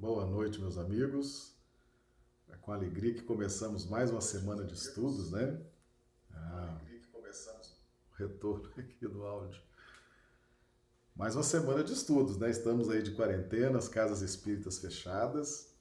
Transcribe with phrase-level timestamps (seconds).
[0.00, 1.52] Boa noite, meus amigos.
[2.48, 5.60] É com alegria que começamos mais uma semana de estudos, né?
[6.32, 6.80] Ah,
[8.16, 9.60] retorno aqui do áudio.
[11.14, 12.48] Mais uma semana de estudos, né?
[12.48, 15.74] Estamos aí de quarentena, as casas espíritas fechadas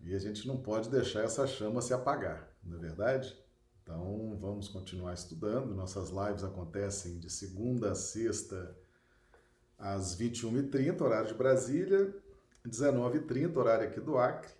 [0.00, 3.36] e a gente não pode deixar essa chama se apagar, não é verdade?
[3.82, 5.74] Então vamos continuar estudando.
[5.74, 8.78] Nossas lives acontecem de segunda a sexta
[9.76, 12.21] às 21h30, horário de Brasília,
[12.68, 14.52] 19h30, horário aqui do Acre.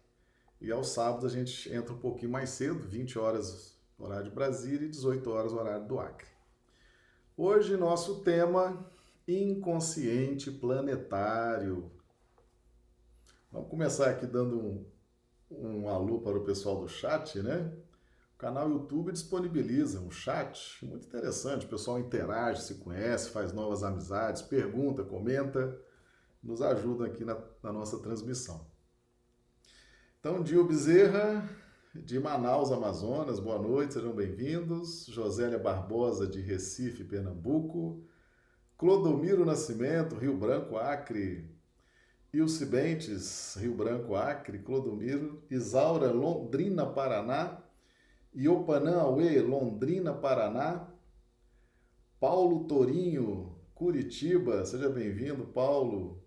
[0.61, 4.87] E aos sábados a gente entra um pouquinho mais cedo, 20 horas, horário de Brasília,
[4.87, 6.29] e 18 horas, horário do Acre.
[7.37, 8.91] Hoje, nosso tema
[9.27, 11.91] inconsciente planetário.
[13.51, 14.87] Vamos começar aqui dando um,
[15.51, 17.73] um alô para o pessoal do chat, né?
[18.35, 21.67] O canal YouTube disponibiliza um chat muito interessante.
[21.67, 25.79] O pessoal interage, se conhece, faz novas amizades, pergunta, comenta,
[26.43, 28.67] nos ajuda aqui na, na nossa transmissão.
[30.19, 31.49] Então, Dio Bezerra,
[31.95, 33.39] de Manaus, Amazonas.
[33.39, 35.07] Boa noite, sejam bem-vindos.
[35.07, 38.03] Josélia Barbosa, de Recife, Pernambuco.
[38.79, 41.49] Clodomiro Nascimento, Rio Branco, Acre.
[42.33, 44.59] Ilse Bentes, Rio Branco, Acre.
[44.61, 45.43] Clodomiro.
[45.51, 47.63] Isaura, Londrina, Paraná.
[48.35, 50.89] Iopanã Aue, Londrina, Paraná.
[52.19, 54.65] Paulo Torinho, Curitiba.
[54.65, 56.22] Seja bem-vindo, Paulo.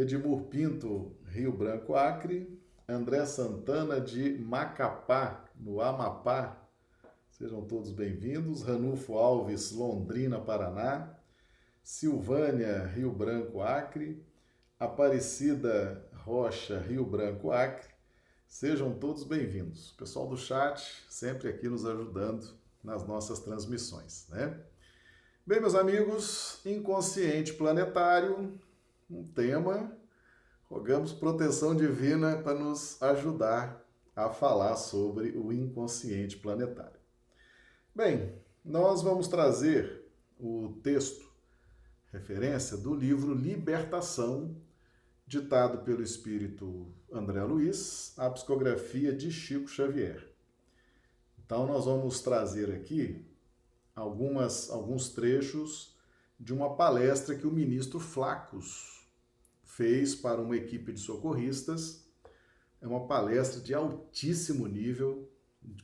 [0.00, 2.58] Edmur Pinto, Rio Branco, Acre.
[2.88, 6.56] André Santana de Macapá, no Amapá.
[7.30, 8.62] Sejam todos bem-vindos.
[8.62, 11.14] Ranulfo Alves, Londrina, Paraná.
[11.82, 14.24] Silvânia, Rio Branco, Acre.
[14.78, 17.90] Aparecida Rocha, Rio Branco, Acre.
[18.48, 19.92] Sejam todos bem-vindos.
[19.98, 24.58] Pessoal do chat, sempre aqui nos ajudando nas nossas transmissões, né?
[25.46, 28.58] Bem, meus amigos, inconsciente planetário,
[29.10, 29.98] um tema
[30.70, 33.84] Rogamos proteção divina para nos ajudar
[34.14, 37.00] a falar sobre o inconsciente planetário.
[37.92, 38.32] Bem,
[38.64, 41.28] nós vamos trazer o texto,
[42.12, 44.56] referência do livro Libertação,
[45.26, 50.32] ditado pelo espírito André Luiz, a psicografia de Chico Xavier.
[51.44, 53.26] Então, nós vamos trazer aqui
[53.92, 55.96] algumas, alguns trechos
[56.38, 58.99] de uma palestra que o ministro Flacos
[59.80, 62.04] fez para uma equipe de socorristas.
[62.82, 65.26] É uma palestra de altíssimo nível,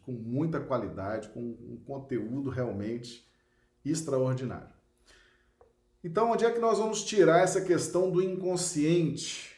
[0.02, 3.26] com muita qualidade, com um conteúdo realmente
[3.82, 4.68] extraordinário.
[6.04, 9.56] Então, onde é que nós vamos tirar essa questão do inconsciente?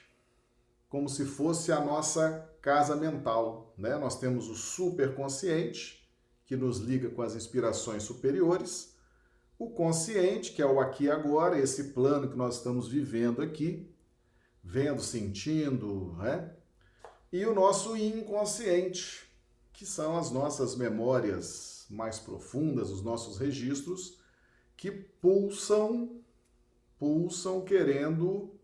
[0.89, 3.99] Como se fosse a nossa casa mental, né?
[3.99, 6.09] Nós temos o superconsciente,
[6.47, 8.95] que nos liga com as inspirações superiores,
[9.59, 13.98] o consciente, que é o aqui e agora, esse plano que nós estamos vivendo aqui,
[14.69, 16.55] vendo, sentindo, né?
[17.33, 19.27] E o nosso inconsciente,
[19.73, 24.19] que são as nossas memórias mais profundas, os nossos registros,
[24.77, 26.21] que pulsam,
[26.99, 28.55] pulsam querendo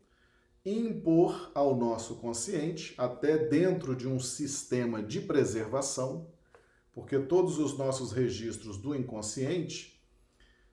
[0.65, 6.27] impor ao nosso consciente, até dentro de um sistema de preservação,
[6.93, 10.03] porque todos os nossos registros do inconsciente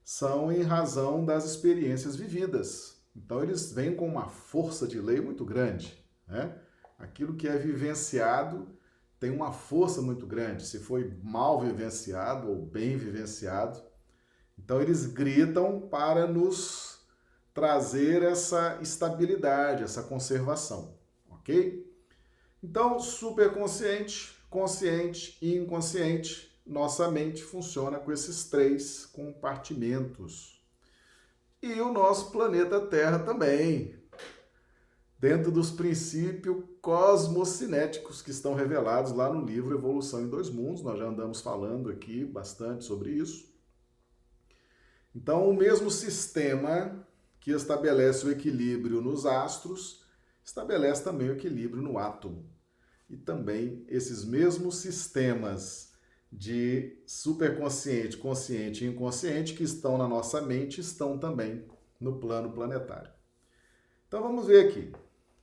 [0.03, 3.00] são em razão das experiências vividas.
[3.15, 6.03] Então eles vêm com uma força de lei muito grande.
[6.27, 6.57] Né?
[6.97, 8.67] Aquilo que é vivenciado
[9.19, 13.81] tem uma força muito grande, se foi mal vivenciado ou bem vivenciado.
[14.57, 17.01] Então eles gritam para nos
[17.53, 20.97] trazer essa estabilidade, essa conservação,
[21.29, 21.87] ok?
[22.63, 30.60] Então, superconsciente, consciente e inconsciente, nossa mente funciona com esses três compartimentos
[31.61, 33.95] e o nosso planeta Terra também,
[35.19, 40.81] dentro dos princípios cosmocinéticos que estão revelados lá no livro Evolução em Dois Mundos.
[40.81, 43.51] Nós já andamos falando aqui bastante sobre isso.
[45.13, 47.05] Então, o mesmo sistema
[47.39, 50.05] que estabelece o equilíbrio nos astros,
[50.43, 52.49] estabelece também o equilíbrio no átomo.
[53.09, 55.90] E também esses mesmos sistemas
[56.31, 61.65] de superconsciente, consciente e inconsciente que estão na nossa mente estão também
[61.99, 63.11] no plano planetário.
[64.07, 64.91] Então vamos ver aqui.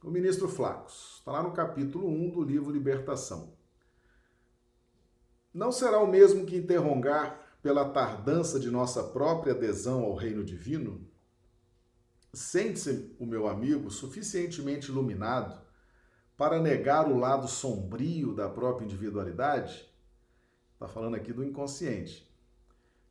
[0.02, 3.52] O ministro Flacos, está lá no capítulo 1 do livro Libertação.
[5.52, 11.06] Não será o mesmo que interrogar pela tardança de nossa própria adesão ao reino divino?
[12.32, 15.60] Sente-se o meu amigo suficientemente iluminado
[16.36, 19.87] para negar o lado sombrio da própria individualidade?
[20.78, 22.24] Está falando aqui do inconsciente.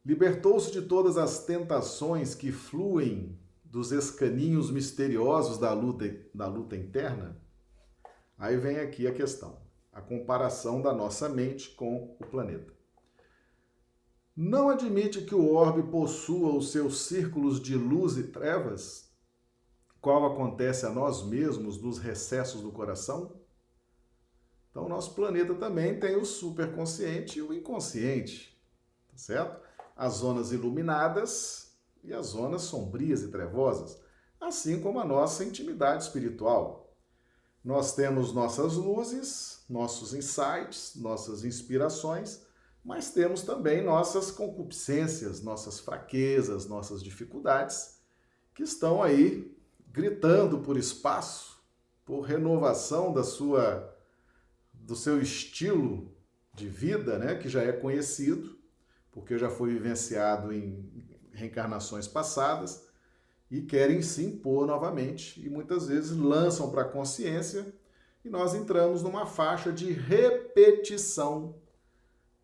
[0.06, 7.38] Libertou-se de todas as tentações que fluem dos escaninhos misteriosos da luta, da luta interna?
[8.38, 9.58] Aí vem aqui a questão,
[9.92, 12.72] a comparação da nossa mente com o planeta.
[14.34, 19.12] Não admite que o orbe possua os seus círculos de luz e trevas,
[20.00, 23.37] qual acontece a nós mesmos nos recessos do coração?
[24.78, 28.56] Então, o nosso planeta também tem o superconsciente e o inconsciente,
[29.10, 29.60] tá certo?
[29.96, 31.72] As zonas iluminadas
[32.04, 34.00] e as zonas sombrias e trevosas,
[34.40, 36.96] assim como a nossa intimidade espiritual.
[37.66, 42.46] Nós temos nossas luzes, nossos insights, nossas inspirações,
[42.86, 47.98] mas temos também nossas concupiscências, nossas fraquezas, nossas dificuldades,
[48.54, 49.58] que estão aí
[49.88, 51.58] gritando por espaço,
[52.06, 53.97] por renovação da sua
[54.88, 56.16] do seu estilo
[56.54, 58.58] de vida, né, que já é conhecido,
[59.12, 62.88] porque já foi vivenciado em reencarnações passadas
[63.52, 67.74] e querem se impor novamente e muitas vezes lançam para a consciência
[68.24, 71.62] e nós entramos numa faixa de repetição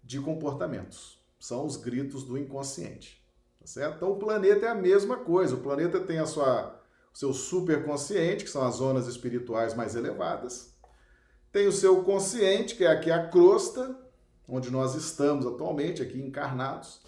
[0.04, 1.24] de comportamentos.
[1.40, 3.24] São os gritos do inconsciente.
[3.57, 3.95] Tá certo?
[3.95, 5.56] Então o planeta é a mesma coisa.
[5.56, 6.78] O planeta tem a sua
[7.13, 10.73] o seu superconsciente, que são as zonas espirituais mais elevadas.
[11.54, 13.96] Tem o seu consciente, que é aqui a crosta,
[14.50, 17.00] onde nós estamos atualmente, aqui encarnados.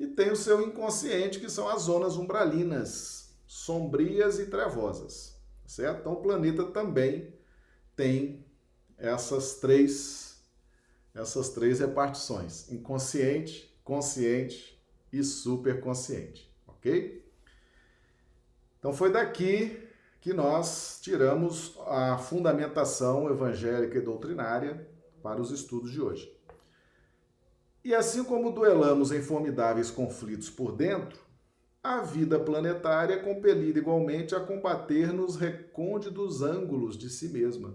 [0.00, 5.36] E tem o seu inconsciente, que são as zonas umbralinas, sombrias e trevosas.
[5.66, 6.00] Certo?
[6.00, 7.34] Então o planeta também
[7.94, 8.44] tem
[8.96, 10.42] essas três
[11.14, 17.22] essas três repartições: inconsciente, consciente e superconsciente, ok?
[18.78, 19.86] Então foi daqui
[20.22, 24.88] que nós tiramos a fundamentação evangélica e doutrinária
[25.22, 26.34] para os estudos de hoje.
[27.84, 31.20] E assim como duelamos em formidáveis conflitos por dentro,
[31.82, 37.74] a vida planetária é compelida igualmente a combater nos recônditos ângulos de si mesma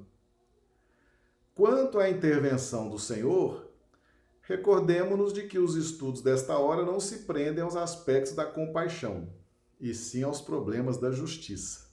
[1.57, 3.67] Quanto à intervenção do Senhor,
[4.43, 9.27] recordemos-nos de que os estudos desta hora não se prendem aos aspectos da compaixão,
[9.81, 11.86] e sim aos problemas da justiça.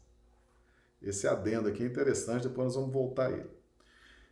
[1.05, 3.51] Esse adendo aqui é interessante, depois nós vamos voltar a ele.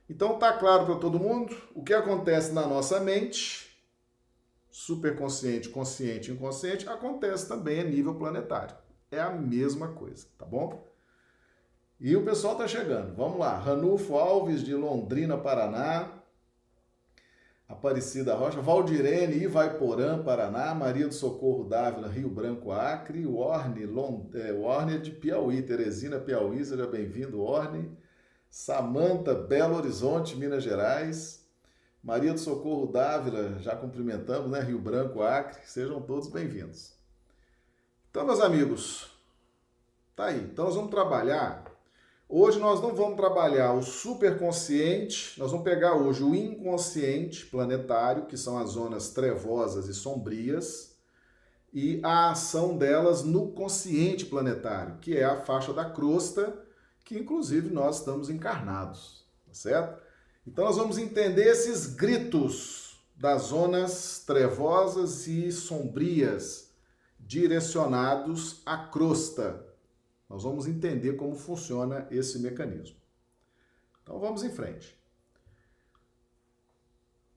[0.09, 3.71] Então tá claro para todo mundo o que acontece na nossa mente,
[4.71, 8.77] superconsciente, consciente, inconsciente, acontece também a nível planetário.
[9.11, 10.91] É a mesma coisa, tá bom?
[12.01, 13.15] E o pessoal tá chegando.
[13.15, 13.57] Vamos lá.
[13.57, 16.22] Ranulfo Alves, de Londrina, Paraná.
[17.73, 18.61] Aparecida Rocha.
[18.61, 20.75] Valdirene, Ivaiporã, Paraná.
[20.75, 23.27] Maria do Socorro Dávila, Rio Branco, Acre.
[23.27, 24.35] Warne, Lond...
[24.35, 25.63] é, Warne de Piauí.
[25.63, 26.63] Teresina, Piauí.
[26.65, 27.91] Seja bem-vindo, Warne.
[28.51, 31.43] Samanta, Belo Horizonte, Minas Gerais.
[32.03, 34.61] Maria do Socorro Dávila, já cumprimentamos, né?
[34.61, 35.61] Rio Branco, Acre.
[35.65, 36.93] Sejam todos bem-vindos.
[38.11, 39.11] Então, meus amigos,
[40.15, 40.41] tá aí.
[40.41, 41.62] Então, nós vamos trabalhar
[42.35, 48.39] Hoje nós não vamos trabalhar o superconsciente, nós vamos pegar hoje o inconsciente planetário, que
[48.39, 50.97] são as zonas trevosas e sombrias,
[51.75, 56.59] e a ação delas no consciente planetário, que é a faixa da crosta,
[57.05, 60.03] que inclusive nós estamos encarnados, tá certo?
[60.47, 66.73] Então nós vamos entender esses gritos das zonas trevosas e sombrias
[67.21, 69.71] direcionados à crosta,
[70.33, 72.97] nós vamos entender como funciona esse mecanismo.
[74.03, 74.99] Então vamos em frente.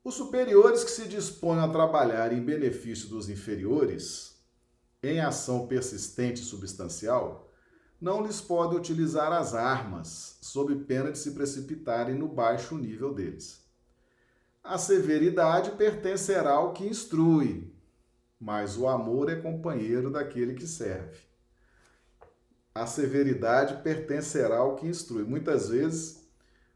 [0.02, 4.38] Os superiores que se dispõem a trabalhar em benefício dos inferiores,
[5.04, 7.52] em ação persistente e substancial,
[8.00, 13.62] não lhes pode utilizar as armas, sob pena de se precipitarem no baixo nível deles.
[14.64, 17.74] A severidade pertencerá ao que instrui,
[18.40, 21.35] mas o amor é companheiro daquele que serve
[22.76, 25.24] a severidade pertencerá ao que instrui.
[25.24, 26.28] Muitas vezes,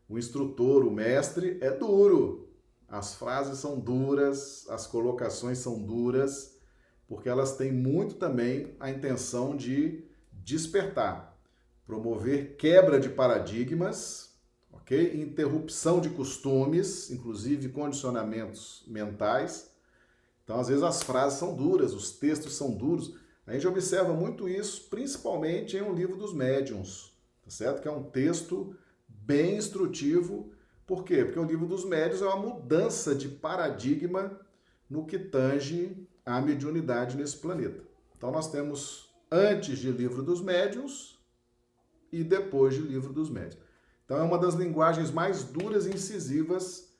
[0.07, 2.47] o instrutor, o mestre, é duro.
[2.87, 6.57] As frases são duras, as colocações são duras,
[7.05, 11.37] porque elas têm muito também a intenção de despertar,
[11.85, 14.33] promover quebra de paradigmas,
[14.71, 15.21] ok?
[15.21, 19.69] Interrupção de costumes, inclusive condicionamentos mentais.
[20.43, 23.15] Então, às vezes, as frases são duras, os textos são duros
[23.49, 27.81] a gente observa muito isso, principalmente em um livro dos médiuns, tá certo?
[27.81, 28.75] Que é um texto
[29.07, 30.51] bem instrutivo.
[30.85, 31.25] Por quê?
[31.25, 34.39] Porque o livro dos médiuns é uma mudança de paradigma
[34.87, 37.83] no que tange a mediunidade nesse planeta.
[38.15, 41.19] Então nós temos antes de livro dos médiuns
[42.11, 43.63] e depois de livro dos médiuns.
[44.05, 46.93] Então é uma das linguagens mais duras e incisivas,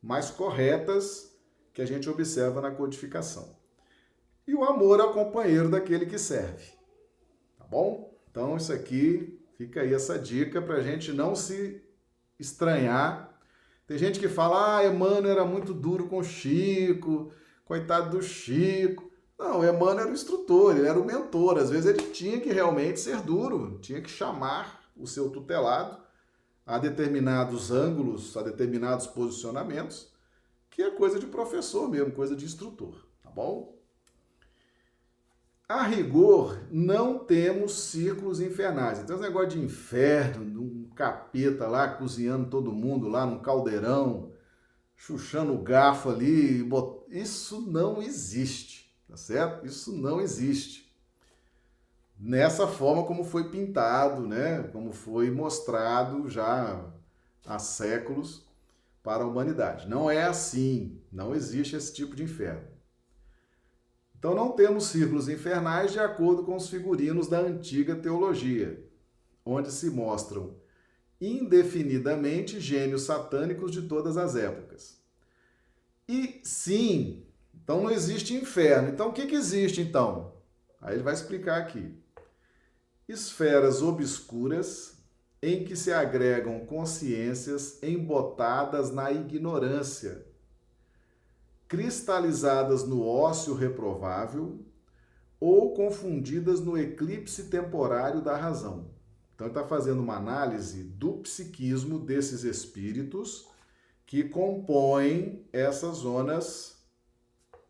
[0.00, 1.36] mais corretas
[1.74, 3.59] que a gente observa na codificação.
[4.50, 6.72] E o amor é o companheiro daquele que serve.
[7.56, 8.12] Tá bom?
[8.28, 11.80] Então, isso aqui, fica aí essa dica para a gente não se
[12.36, 13.32] estranhar.
[13.86, 17.32] Tem gente que fala, ah, Emmanuel era muito duro com Chico,
[17.64, 19.08] coitado do Chico.
[19.38, 21.56] Não, Emmanuel era o instrutor, ele era o mentor.
[21.56, 25.96] Às vezes ele tinha que realmente ser duro, tinha que chamar o seu tutelado
[26.66, 30.12] a determinados ângulos, a determinados posicionamentos,
[30.68, 33.79] que é coisa de professor mesmo, coisa de instrutor, tá bom?
[35.70, 38.98] A rigor, não temos círculos infernais.
[38.98, 44.32] Então, esse negócio de inferno, um capeta lá cozinhando todo mundo lá num caldeirão,
[44.96, 46.68] chuchando o garfo ali,
[47.08, 49.64] isso não existe, tá certo?
[49.64, 50.92] Isso não existe.
[52.18, 54.64] Nessa forma como foi pintado, né?
[54.72, 56.84] Como foi mostrado já
[57.46, 58.44] há séculos
[59.04, 59.88] para a humanidade.
[59.88, 62.69] Não é assim, não existe esse tipo de inferno.
[64.20, 68.86] Então não temos círculos infernais de acordo com os figurinos da antiga teologia,
[69.42, 70.56] onde se mostram
[71.18, 75.00] indefinidamente gênios satânicos de todas as épocas.
[76.06, 77.24] E sim,
[77.54, 78.90] então não existe inferno.
[78.90, 80.34] Então o que, que existe então?
[80.82, 81.98] Aí ele vai explicar aqui.
[83.08, 84.98] Esferas obscuras
[85.42, 90.29] em que se agregam consciências embotadas na ignorância
[91.70, 94.58] cristalizadas no ócio reprovável
[95.38, 98.90] ou confundidas no eclipse temporário da razão.
[99.32, 103.46] Então, está fazendo uma análise do psiquismo desses espíritos
[104.04, 106.84] que compõem essas zonas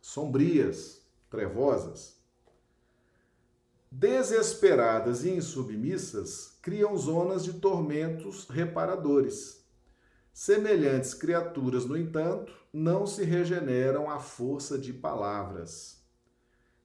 [0.01, 2.19] sombrias, trevosas.
[3.91, 9.60] Desesperadas e insubmissas, criam zonas de tormentos reparadores.
[10.33, 16.01] Semelhantes criaturas, no entanto, não se regeneram à força de palavras.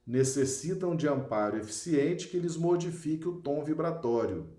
[0.05, 4.49] Necessitam de amparo eficiente que lhes modifique o tom vibratório,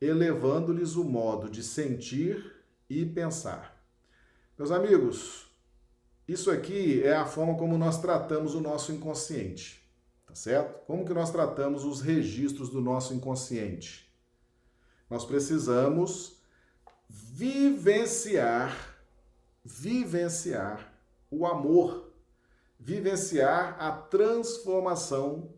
[0.00, 2.54] elevando-lhes o modo de sentir
[2.88, 3.82] e pensar.
[4.56, 5.46] Meus amigos,
[6.26, 9.82] isso aqui é a forma como nós tratamos o nosso inconsciente,
[10.26, 10.84] tá certo?
[10.84, 14.12] Como que nós tratamos os registros do nosso inconsciente?
[15.08, 16.37] Nós precisamos
[17.08, 18.88] vivenciar
[19.68, 20.92] vivenciar
[21.30, 22.10] o amor,
[22.80, 25.50] vivenciar a transformação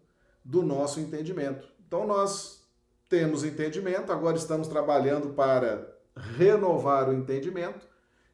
[0.45, 1.69] do nosso entendimento.
[1.87, 2.67] Então nós
[3.09, 7.87] temos entendimento, agora estamos trabalhando para renovar o entendimento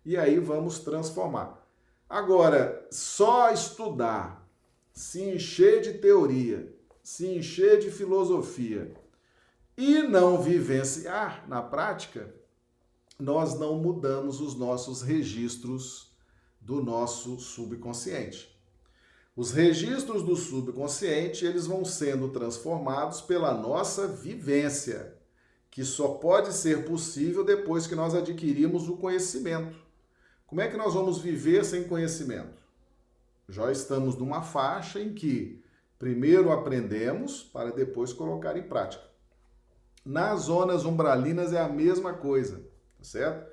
[0.05, 1.63] e aí vamos transformar.
[2.09, 4.47] Agora, só estudar,
[4.93, 8.95] se encher de teoria, se encher de filosofia
[9.77, 12.33] e não vivenciar na prática,
[13.19, 16.11] nós não mudamos os nossos registros
[16.61, 18.55] do nosso subconsciente.
[19.35, 25.15] Os registros do subconsciente, eles vão sendo transformados pela nossa vivência,
[25.71, 29.77] que só pode ser possível depois que nós adquirimos o conhecimento.
[30.47, 32.63] Como é que nós vamos viver sem conhecimento?
[33.49, 35.63] Já estamos numa faixa em que
[35.99, 39.05] primeiro aprendemos para depois colocar em prática.
[40.05, 43.50] Nas zonas umbralinas é a mesma coisa certo?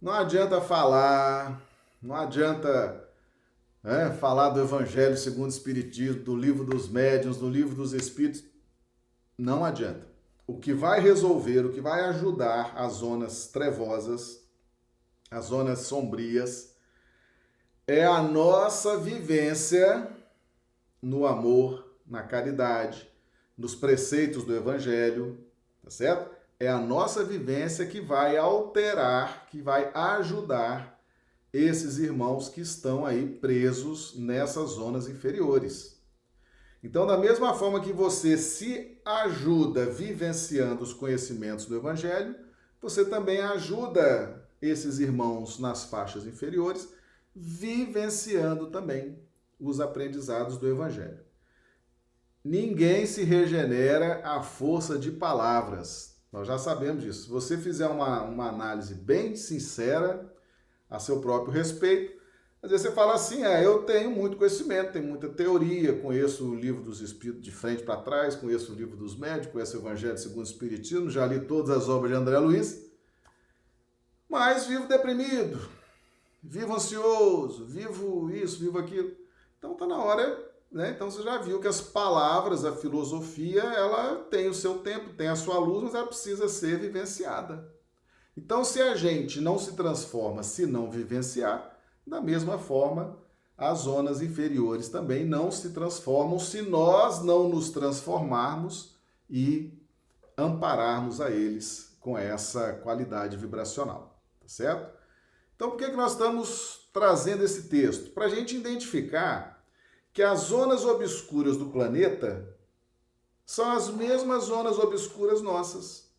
[0.00, 1.60] Não adianta falar,
[2.00, 3.08] não adianta
[3.82, 8.44] né, falar do Evangelho segundo o Espiritismo, do livro dos médiuns, do livro dos Espíritos.
[9.36, 10.06] Não adianta.
[10.46, 14.42] O que vai resolver, o que vai ajudar as zonas trevosas,
[15.30, 16.74] as zonas sombrias,
[17.86, 20.08] é a nossa vivência
[21.00, 23.08] no amor, na caridade,
[23.56, 25.38] nos preceitos do Evangelho,
[25.82, 26.39] tá certo?
[26.60, 31.00] É a nossa vivência que vai alterar, que vai ajudar
[31.50, 35.98] esses irmãos que estão aí presos nessas zonas inferiores.
[36.84, 42.36] Então, da mesma forma que você se ajuda vivenciando os conhecimentos do Evangelho,
[42.80, 46.88] você também ajuda esses irmãos nas faixas inferiores,
[47.34, 49.18] vivenciando também
[49.58, 51.24] os aprendizados do Evangelho.
[52.44, 57.24] Ninguém se regenera à força de palavras, nós já sabemos disso.
[57.24, 60.32] Se você fizer uma, uma análise bem sincera
[60.88, 62.20] a seu próprio respeito,
[62.62, 66.54] às vezes você fala assim: é, eu tenho muito conhecimento, tenho muita teoria, conheço o
[66.54, 70.18] livro dos Espíritos de frente para trás, conheço o livro dos médicos, conheço o Evangelho
[70.18, 72.90] segundo o Espiritismo, já li todas as obras de André Luiz,
[74.28, 75.58] mas vivo deprimido,
[76.42, 79.16] vivo ansioso, vivo isso, vivo aquilo.
[79.58, 80.90] Então está na hora né?
[80.90, 85.28] Então você já viu que as palavras, a filosofia, ela tem o seu tempo, tem
[85.28, 87.68] a sua luz, mas ela precisa ser vivenciada.
[88.36, 93.18] Então, se a gente não se transforma se não vivenciar, da mesma forma,
[93.56, 98.96] as zonas inferiores também não se transformam se nós não nos transformarmos
[99.28, 99.78] e
[100.38, 104.22] ampararmos a eles com essa qualidade vibracional.
[104.46, 104.98] certo?
[105.54, 108.10] Então, por que, que nós estamos trazendo esse texto?
[108.12, 109.59] Para a gente identificar
[110.12, 112.56] que as zonas obscuras do planeta
[113.44, 116.10] são as mesmas zonas obscuras nossas.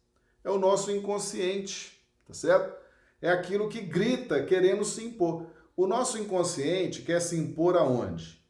[0.43, 2.75] É o nosso inconsciente, tá certo?
[3.21, 5.45] É aquilo que grita querendo se impor.
[5.75, 8.41] O nosso inconsciente quer se impor aonde?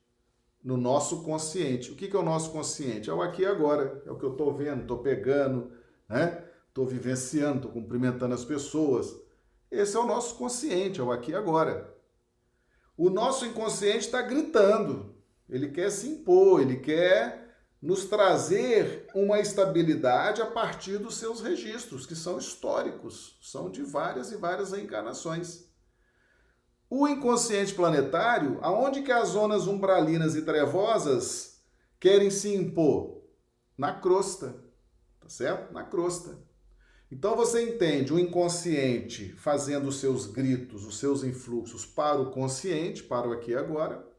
[0.63, 1.91] No nosso consciente.
[1.91, 3.09] O que é o nosso consciente?
[3.09, 4.01] É o aqui e agora.
[4.05, 5.71] É o que eu estou vendo, estou pegando,
[6.07, 6.43] né?
[6.67, 9.13] Estou vivenciando, estou cumprimentando as pessoas.
[9.69, 11.93] Esse é o nosso consciente, é o aqui e agora.
[12.95, 15.20] O nosso inconsciente está gritando.
[15.51, 17.41] Ele quer se impor, ele quer
[17.81, 24.31] nos trazer uma estabilidade a partir dos seus registros, que são históricos, são de várias
[24.31, 25.69] e várias reencarnações.
[26.89, 31.61] O inconsciente planetário, aonde que as zonas umbralinas e trevosas
[31.99, 33.21] querem se impor?
[33.77, 34.55] Na crosta,
[35.19, 35.73] tá certo?
[35.73, 36.37] Na crosta.
[37.11, 43.03] Então você entende o inconsciente fazendo os seus gritos, os seus influxos para o consciente,
[43.03, 44.10] para o aqui e agora,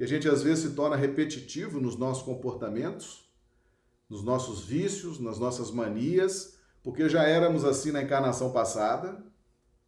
[0.00, 3.30] e a gente às vezes se torna repetitivo nos nossos comportamentos,
[4.08, 9.22] nos nossos vícios, nas nossas manias, porque já éramos assim na encarnação passada,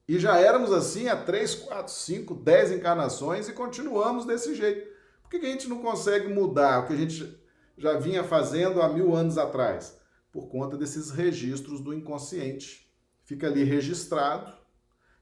[0.06, 4.86] e já éramos assim há 3, 4, 5, 10 encarnações e continuamos desse jeito.
[5.22, 7.40] Por que a gente não consegue mudar o que a gente
[7.78, 9.98] já vinha fazendo há mil anos atrás?
[10.30, 12.86] Por conta desses registros do inconsciente.
[13.24, 14.52] Fica ali registrado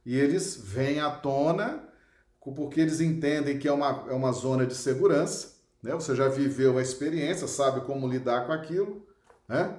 [0.05, 1.90] e eles vêm à tona
[2.41, 5.93] porque eles entendem que é uma, é uma zona de segurança, né?
[5.95, 9.07] Você já viveu a experiência, sabe como lidar com aquilo,
[9.47, 9.77] né?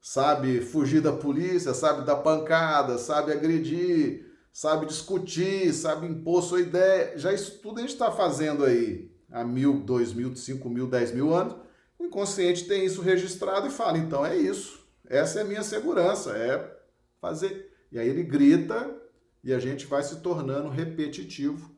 [0.00, 7.18] Sabe fugir da polícia, sabe dar pancada, sabe agredir, sabe discutir, sabe impor sua ideia.
[7.18, 11.12] Já isso tudo a gente está fazendo aí há mil, dois mil, cinco mil, dez
[11.12, 11.56] mil anos.
[11.98, 14.86] O inconsciente tem isso registrado e fala, então é isso.
[15.08, 16.76] Essa é a minha segurança, é
[17.20, 17.72] fazer.
[17.90, 18.94] E aí ele grita
[19.42, 21.73] e a gente vai se tornando repetitivo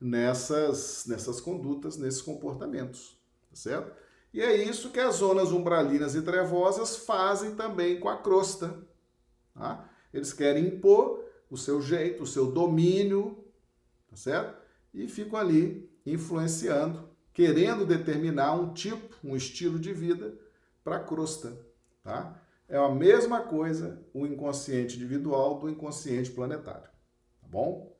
[0.00, 3.18] nessas, nessas condutas, nesses comportamentos,
[3.50, 3.92] tá certo?
[4.32, 8.84] E é isso que as zonas umbralinas e trevosas fazem também com a crosta.
[9.54, 9.88] Tá?
[10.12, 13.44] Eles querem impor o seu jeito, o seu domínio,
[14.10, 14.60] tá certo?
[14.92, 20.36] E ficam ali influenciando, querendo determinar um tipo, um estilo de vida
[20.82, 21.56] para a crosta,
[22.02, 22.40] tá?
[22.68, 26.88] É a mesma coisa o inconsciente individual do inconsciente planetário,
[27.40, 27.96] tá bom?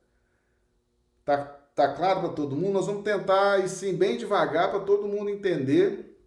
[1.24, 2.74] Tá Tá claro para todo mundo?
[2.74, 6.24] Nós vamos tentar ir sim bem devagar para todo mundo entender,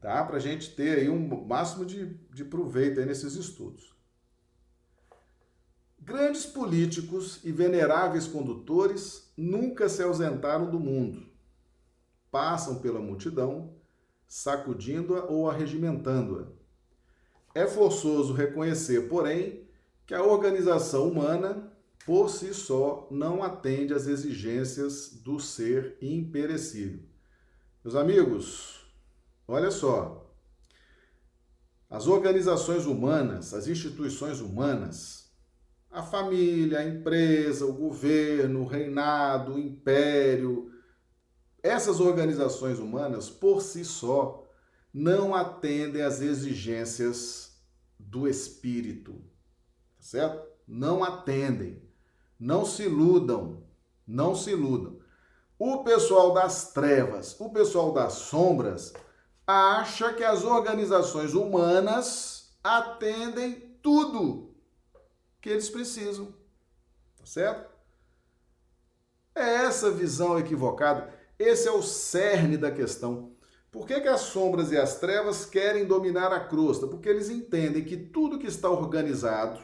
[0.00, 0.24] tá?
[0.24, 3.92] Para a gente ter aí um máximo de, de proveito nesses estudos.
[5.98, 11.26] Grandes políticos e veneráveis condutores nunca se ausentaram do mundo.
[12.30, 13.74] Passam pela multidão,
[14.26, 16.46] sacudindo-a ou arregimentando-a.
[17.54, 19.68] É forçoso reconhecer, porém,
[20.06, 21.69] que a organização humana
[22.04, 27.02] por si só não atende às exigências do ser imperecível.
[27.84, 28.86] Meus amigos,
[29.46, 30.26] olha só.
[31.88, 35.30] As organizações humanas, as instituições humanas,
[35.90, 40.70] a família, a empresa, o governo, o reinado, o império,
[41.62, 44.48] essas organizações humanas, por si só,
[44.92, 47.60] não atendem às exigências
[47.98, 50.48] do espírito, tá certo?
[50.66, 51.89] Não atendem.
[52.40, 53.62] Não se iludam,
[54.06, 54.98] não se iludam.
[55.58, 58.94] O pessoal das trevas, o pessoal das sombras,
[59.46, 64.54] acha que as organizações humanas atendem tudo
[65.38, 66.34] que eles precisam.
[67.18, 67.70] Tá certo?
[69.34, 73.32] É essa visão equivocada, esse é o cerne da questão.
[73.70, 76.86] Por que, que as sombras e as trevas querem dominar a crosta?
[76.86, 79.62] Porque eles entendem que tudo que está organizado,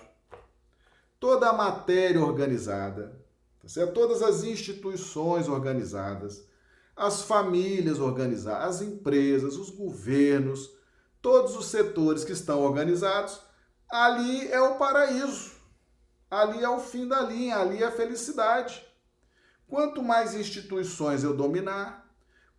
[1.19, 3.21] toda a matéria organizada,
[3.61, 3.93] tá certo?
[3.93, 6.47] todas as instituições organizadas,
[6.95, 10.71] as famílias organizadas, as empresas, os governos,
[11.21, 13.41] todos os setores que estão organizados,
[13.91, 15.53] ali é o paraíso,
[16.31, 18.87] ali é o fim da linha, ali é a felicidade.
[19.69, 22.09] Quanto mais instituições eu dominar,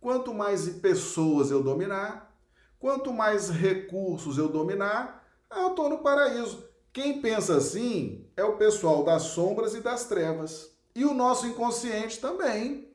[0.00, 2.36] quanto mais pessoas eu dominar,
[2.78, 6.67] quanto mais recursos eu dominar, eu estou no paraíso.
[6.92, 10.76] Quem pensa assim é o pessoal das sombras e das trevas.
[10.94, 12.92] E o nosso inconsciente também.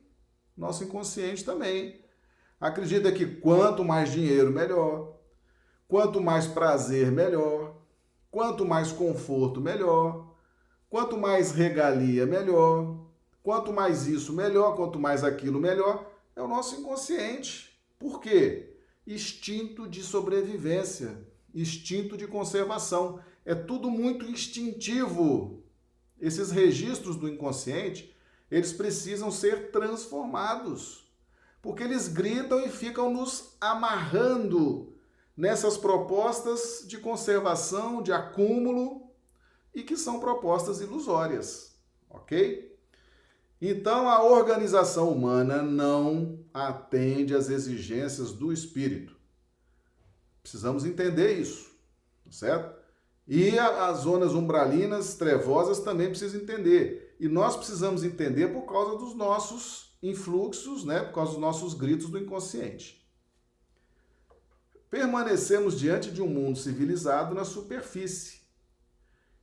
[0.56, 2.04] Nosso inconsciente também.
[2.60, 5.16] Acredita que quanto mais dinheiro, melhor.
[5.88, 7.76] Quanto mais prazer, melhor.
[8.30, 10.34] Quanto mais conforto, melhor.
[10.90, 12.98] Quanto mais regalia, melhor.
[13.42, 14.76] Quanto mais isso, melhor.
[14.76, 16.10] Quanto mais aquilo, melhor.
[16.36, 17.78] É o nosso inconsciente.
[17.98, 18.76] Por quê?
[19.06, 23.20] Instinto de sobrevivência, instinto de conservação.
[23.44, 25.62] É tudo muito instintivo.
[26.20, 28.16] Esses registros do inconsciente,
[28.50, 31.12] eles precisam ser transformados,
[31.60, 34.94] porque eles gritam e ficam nos amarrando
[35.36, 39.10] nessas propostas de conservação, de acúmulo
[39.74, 41.76] e que são propostas ilusórias,
[42.08, 42.72] ok?
[43.60, 49.16] Então a organização humana não atende às exigências do espírito.
[50.42, 51.70] Precisamos entender isso,
[52.30, 52.73] certo?
[53.26, 57.16] E as zonas umbralinas, trevosas, também precisam entender.
[57.18, 61.00] E nós precisamos entender por causa dos nossos influxos, né?
[61.00, 63.02] por causa dos nossos gritos do inconsciente.
[64.90, 68.42] Permanecemos diante de um mundo civilizado na superfície,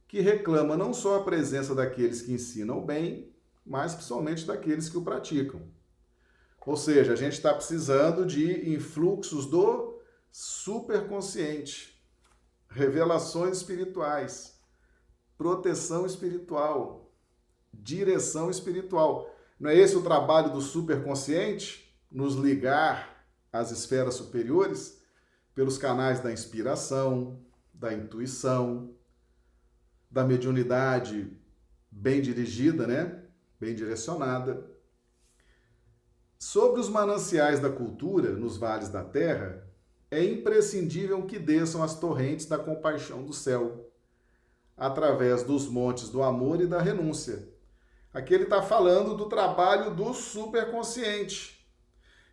[0.08, 3.34] que reclama não só a presença daqueles que ensinam o bem,
[3.66, 5.62] mas principalmente daqueles que o praticam.
[6.66, 10.00] Ou seja, a gente está precisando de influxos do
[10.32, 11.91] superconsciente,
[12.72, 14.60] revelações espirituais,
[15.38, 17.14] proteção espiritual,
[17.74, 19.30] direção espiritual.
[19.60, 21.90] Não é esse o trabalho do superconsciente?
[22.10, 25.02] Nos ligar às esferas superiores
[25.54, 27.40] pelos canais da inspiração,
[27.74, 28.96] da intuição,
[30.10, 31.38] da mediunidade
[31.90, 33.24] bem dirigida, né?
[33.60, 34.70] Bem direcionada.
[36.38, 39.71] Sobre os mananciais da cultura nos vales da terra,
[40.12, 43.90] é imprescindível que desçam as torrentes da compaixão do céu,
[44.76, 47.48] através dos montes do amor e da renúncia.
[48.14, 51.66] Aqui ele está falando do trabalho do superconsciente.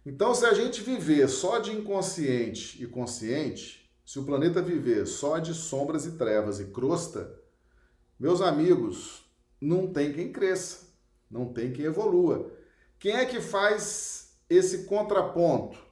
[0.05, 5.39] Então, se a gente viver só de inconsciente e consciente, se o planeta viver só
[5.39, 7.39] de sombras e trevas e crosta,
[8.19, 9.23] meus amigos,
[9.61, 10.89] não tem quem cresça,
[11.31, 12.51] não tem quem evolua.
[12.99, 15.88] Quem é que faz esse contraponto?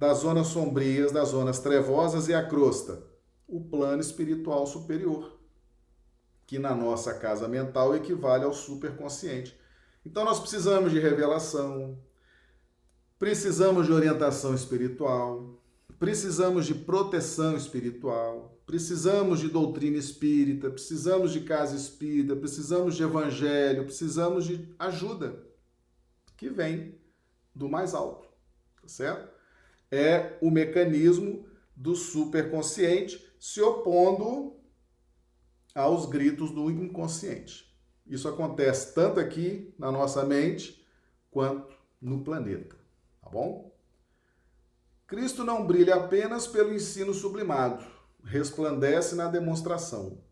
[0.00, 3.02] Das zonas sombrias, das zonas trevosas e a crosta?
[3.46, 5.38] O plano espiritual superior,
[6.46, 9.54] que na nossa casa mental equivale ao superconsciente.
[10.04, 11.98] Então nós precisamos de revelação,
[13.18, 15.60] precisamos de orientação espiritual,
[15.98, 23.84] precisamos de proteção espiritual, precisamos de doutrina espírita, precisamos de casa espírita, precisamos de evangelho,
[23.84, 25.44] precisamos de ajuda
[26.38, 26.98] que vem
[27.54, 28.26] do mais alto,
[28.80, 29.39] tá certo?
[29.90, 34.56] É o mecanismo do superconsciente se opondo
[35.74, 37.70] aos gritos do inconsciente.
[38.06, 40.86] Isso acontece tanto aqui na nossa mente
[41.30, 42.76] quanto no planeta,
[43.22, 43.70] tá bom?
[45.06, 47.84] Cristo não brilha apenas pelo ensino sublimado,
[48.22, 50.22] resplandece na demonstração.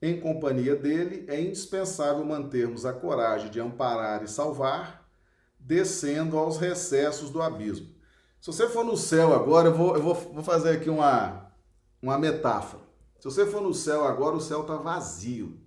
[0.00, 5.10] Em companhia dele, é indispensável mantermos a coragem de amparar e salvar,
[5.58, 7.97] descendo aos recessos do abismo.
[8.40, 11.52] Se você for no céu agora, eu vou, eu vou, vou fazer aqui uma,
[12.00, 12.82] uma metáfora.
[13.18, 15.60] Se você for no céu agora, o céu está vazio.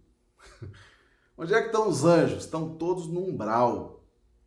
[1.37, 2.45] Onde é que estão os anjos?
[2.45, 4.03] Estão todos no umbral,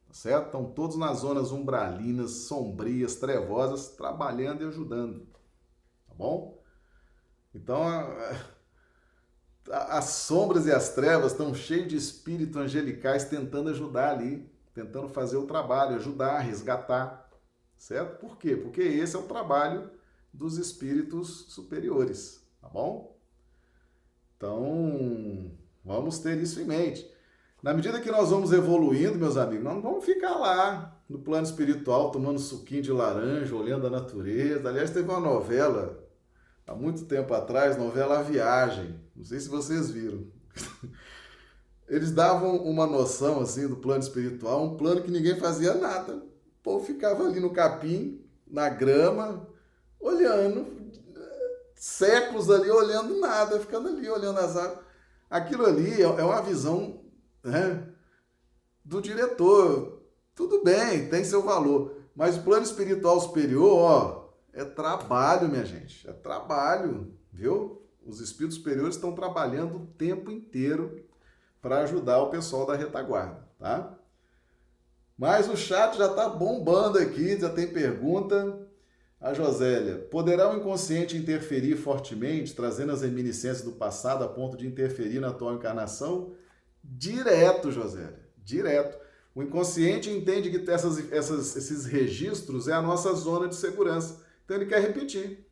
[0.06, 0.46] tá certo?
[0.46, 5.26] Estão todos nas zonas umbralinas, sombrias, trevosas, trabalhando e ajudando,
[6.08, 6.62] tá bom?
[7.54, 7.84] Então,
[9.70, 15.36] as sombras e as trevas estão cheias de espíritos angelicais tentando ajudar ali, tentando fazer
[15.36, 17.23] o trabalho, ajudar, resgatar
[17.76, 18.18] certo?
[18.18, 18.56] Por quê?
[18.56, 19.90] Porque esse é o trabalho
[20.32, 23.16] dos espíritos superiores, tá bom?
[24.36, 25.52] Então,
[25.84, 27.08] vamos ter isso em mente.
[27.62, 31.46] Na medida que nós vamos evoluindo, meus amigos, nós não vamos ficar lá no plano
[31.46, 34.68] espiritual tomando suquinho de laranja, olhando a natureza.
[34.68, 36.04] Aliás, teve uma novela
[36.66, 39.00] há muito tempo atrás, novela A Viagem.
[39.16, 40.26] Não sei se vocês viram.
[41.88, 46.22] Eles davam uma noção assim do plano espiritual, um plano que ninguém fazia nada
[46.64, 49.46] povo ficava ali no capim, na grama,
[50.00, 50.66] olhando,
[51.76, 54.84] séculos ali olhando nada, ficando ali olhando as árvores.
[55.28, 57.04] Aquilo ali é, é uma visão
[57.42, 57.86] né,
[58.82, 60.02] do diretor.
[60.34, 66.08] Tudo bem, tem seu valor, mas o plano espiritual superior, ó, é trabalho, minha gente,
[66.08, 67.82] é trabalho, viu?
[68.04, 71.04] Os espíritos superiores estão trabalhando o tempo inteiro
[71.60, 73.98] para ajudar o pessoal da retaguarda, tá?
[75.16, 78.60] Mas o chat já está bombando aqui, já tem pergunta.
[79.20, 84.66] A Josélia, poderá o inconsciente interferir fortemente, trazendo as reminiscências do passado a ponto de
[84.66, 86.34] interferir na atual encarnação?
[86.82, 88.98] Direto, Josélia, direto.
[89.34, 94.22] O inconsciente entende que essas, essas, esses registros é a nossa zona de segurança.
[94.44, 95.46] Então ele quer repetir.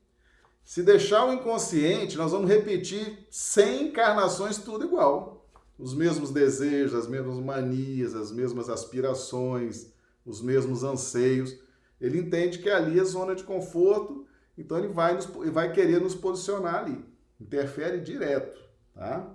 [0.65, 5.42] Se deixar o inconsciente, nós vamos repetir 100 encarnações tudo igual
[5.79, 9.93] os mesmos desejos, as mesmas manias, as mesmas aspirações,
[10.25, 11.59] os mesmos anseios.
[12.01, 16.15] Ele entende que ali é zona de conforto, então ele vai, nos, vai querer nos
[16.15, 17.05] posicionar ali.
[17.41, 18.61] Interfere direto,
[18.95, 19.33] tá?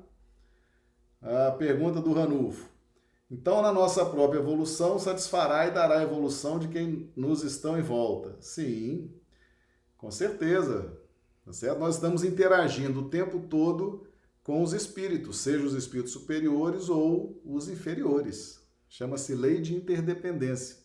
[1.21, 2.69] A pergunta do Ranulfo.
[3.29, 7.81] Então, na nossa própria evolução, satisfará e dará a evolução de quem nos estão em
[7.81, 8.37] volta.
[8.39, 9.11] Sim,
[9.97, 10.97] com certeza.
[11.45, 11.79] Tá certo?
[11.79, 14.06] Nós estamos interagindo o tempo todo
[14.47, 18.65] com os espíritos, seja os espíritos superiores ou os inferiores.
[18.87, 20.77] Chama-se lei de interdependência.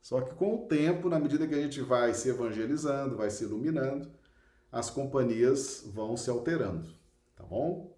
[0.00, 3.42] Só que com o tempo, na medida que a gente vai se evangelizando, vai se
[3.42, 4.12] iluminando,
[4.70, 6.88] as companhias vão se alterando,
[7.34, 7.96] tá bom?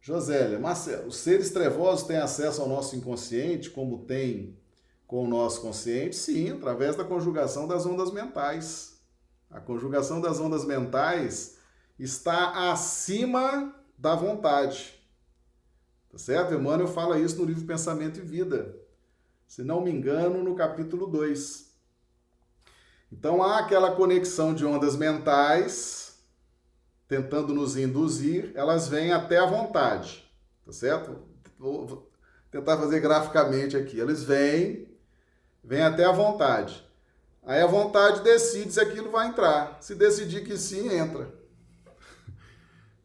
[0.00, 4.58] Josélia, Marcelo, os seres trevosos têm acesso ao nosso inconsciente, como tem
[5.06, 6.16] com o nosso consciente?
[6.16, 9.00] Sim, através da conjugação das ondas mentais.
[9.48, 11.61] A conjugação das ondas mentais
[12.02, 15.00] está acima da vontade.
[16.10, 16.54] Tá certo?
[16.54, 18.76] Emmanuel fala isso no livro Pensamento e Vida.
[19.46, 21.70] Se não me engano, no capítulo 2.
[23.12, 26.02] Então há aquela conexão de ondas mentais
[27.06, 30.26] tentando nos induzir, elas vêm até a vontade,
[30.64, 31.18] tá certo?
[31.58, 32.10] Vou
[32.50, 34.00] tentar fazer graficamente aqui.
[34.00, 34.88] Eles vêm,
[35.62, 36.82] vêm até a vontade.
[37.42, 39.76] Aí a vontade decide se aquilo vai entrar.
[39.82, 41.41] Se decidir que sim, entra.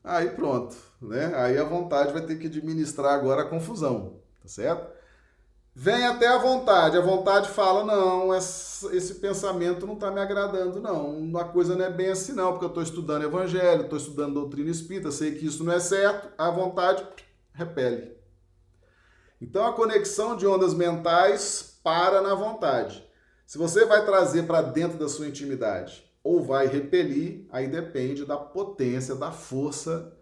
[0.07, 1.33] Aí pronto, né?
[1.35, 4.95] Aí a vontade vai ter que administrar agora a confusão, tá certo?
[5.75, 11.37] Vem até a vontade, a vontade fala: não, esse pensamento não está me agradando, não.
[11.37, 14.71] A coisa não é bem assim, não, porque eu estou estudando evangelho, estou estudando doutrina
[14.71, 17.05] espírita, sei que isso não é certo, a vontade
[17.53, 18.15] repele.
[19.41, 23.05] Então a conexão de ondas mentais para na vontade.
[23.45, 28.35] Se você vai trazer para dentro da sua intimidade ou vai repelir, aí depende da
[28.35, 30.13] potência, da força,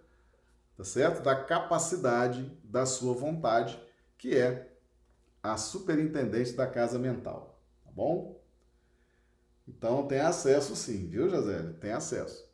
[0.78, 1.24] tá certo?
[1.24, 3.82] Da capacidade da sua vontade,
[4.16, 4.72] que é
[5.42, 8.40] a superintendente da casa mental, tá bom?
[9.68, 11.74] Então tem acesso sim, viu, José?
[11.82, 12.48] Tem acesso.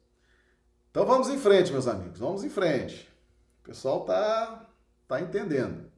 [0.89, 3.11] Então vamos em frente, meus amigos, vamos em frente.
[3.59, 4.65] O pessoal tá
[5.09, 5.91] tá entendendo.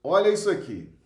[0.00, 0.96] Olha isso aqui.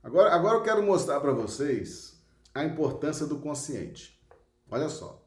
[0.00, 2.15] Agora, agora eu quero mostrar para vocês
[2.56, 4.18] a importância do consciente.
[4.70, 5.22] Olha só.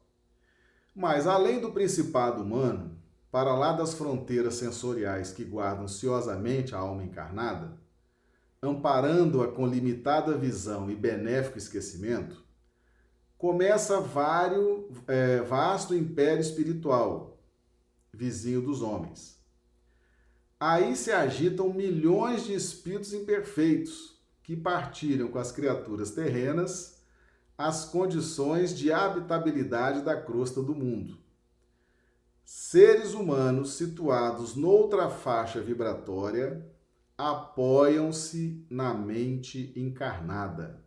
[0.92, 2.98] Mas além do principado humano,
[3.30, 7.78] para lá das fronteiras sensoriais que guardam ciosamente a alma encarnada,
[8.60, 12.44] amparando-a com limitada visão e benéfico esquecimento,
[13.38, 17.38] começa vário, é, vasto império espiritual,
[18.12, 19.38] vizinho dos homens.
[20.58, 26.99] Aí se agitam milhões de espíritos imperfeitos que partilham com as criaturas terrenas
[27.60, 31.18] as condições de habitabilidade da crosta do mundo
[32.52, 36.66] Seres humanos situados noutra faixa vibratória
[37.16, 40.82] apoiam-se na mente encarnada.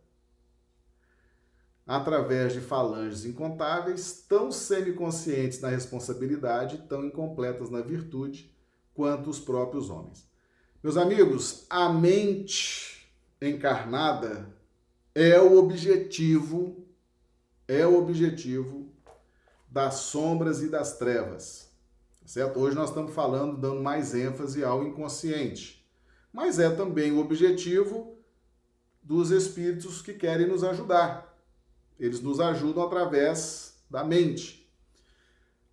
[1.86, 8.54] Através de falanges incontáveis, tão semiconscientes na responsabilidade, tão incompletas na virtude,
[8.92, 10.28] quanto os próprios homens.
[10.82, 13.10] Meus amigos, a mente
[13.40, 14.53] encarnada
[15.14, 16.84] é o objetivo,
[17.68, 18.92] é o objetivo
[19.70, 21.70] das sombras e das trevas.
[22.26, 22.58] Certo?
[22.58, 25.86] Hoje nós estamos falando, dando mais ênfase ao inconsciente.
[26.32, 28.18] Mas é também o objetivo
[29.02, 31.38] dos espíritos que querem nos ajudar.
[31.98, 34.68] Eles nos ajudam através da mente.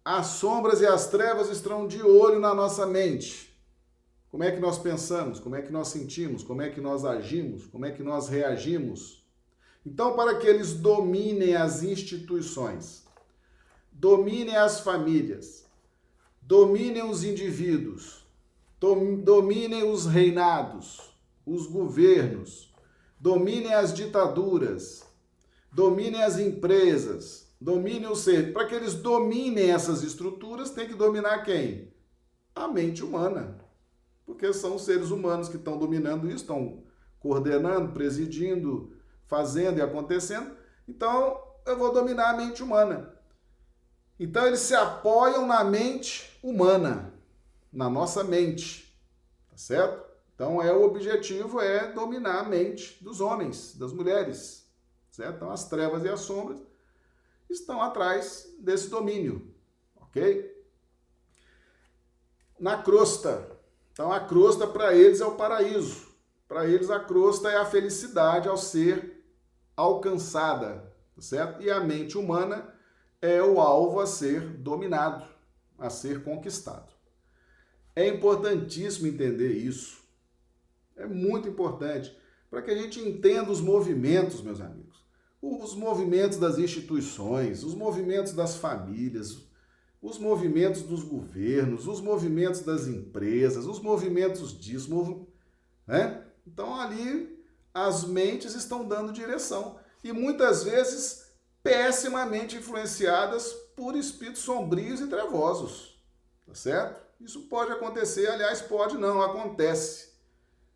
[0.04, 3.58] As sombras e as trevas estão de olho na nossa mente.
[4.30, 5.40] Como é que nós pensamos?
[5.40, 6.44] Como é que nós sentimos?
[6.44, 7.66] Como é que nós agimos?
[7.68, 9.21] Como é que nós reagimos?
[9.86, 13.04] Então, para que eles dominem as instituições,
[13.92, 15.66] dominem as famílias,
[16.42, 18.26] dominem os indivíduos,
[18.80, 21.12] dominem os reinados,
[21.46, 22.72] os governos,
[23.20, 25.04] dominem as ditaduras,
[25.72, 28.54] dominem as empresas, dominem o ser.
[28.54, 31.92] Para que eles dominem essas estruturas, tem que dominar quem?
[32.56, 33.60] A mente humana.
[34.26, 36.84] Porque são os seres humanos que estão dominando isso, estão
[37.20, 38.92] coordenando, presidindo,
[39.32, 40.58] fazendo e acontecendo.
[40.86, 43.18] Então, eu vou dominar a mente humana.
[44.20, 47.14] Então eles se apoiam na mente humana,
[47.72, 48.94] na nossa mente,
[49.50, 50.06] tá certo?
[50.36, 54.70] Então é o objetivo é dominar a mente dos homens, das mulheres,
[55.10, 55.38] certo?
[55.38, 56.60] Então as trevas e as sombras
[57.50, 59.56] estão atrás desse domínio,
[59.96, 60.56] ok?
[62.60, 63.50] Na crosta,
[63.92, 66.10] então a crosta para eles é o paraíso,
[66.48, 69.21] para eles a crosta é a felicidade ao ser
[69.82, 71.62] alcançada, tá certo?
[71.62, 72.74] E a mente humana
[73.22, 75.26] é o alvo a ser dominado,
[75.78, 76.92] a ser conquistado.
[77.96, 80.02] É importantíssimo entender isso.
[80.96, 82.16] É muito importante
[82.50, 85.02] para que a gente entenda os movimentos, meus amigos.
[85.42, 89.50] Os movimentos das instituições, os movimentos das famílias,
[90.02, 95.28] os movimentos dos governos, os movimentos das empresas, os movimentos disso, mov...
[95.86, 96.24] né?
[96.46, 97.31] Então ali
[97.74, 101.32] as mentes estão dando direção e muitas vezes
[101.64, 106.02] pessimamente influenciadas por espíritos sombrios e trevosos,
[106.46, 107.02] tá certo?
[107.20, 110.12] Isso pode acontecer, aliás, pode não, acontece.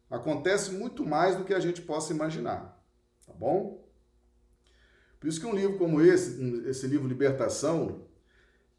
[0.10, 2.80] Acontece muito mais do que a gente possa imaginar,
[3.26, 3.84] tá bom?
[5.20, 8.06] Por isso que um livro como esse, esse livro Libertação,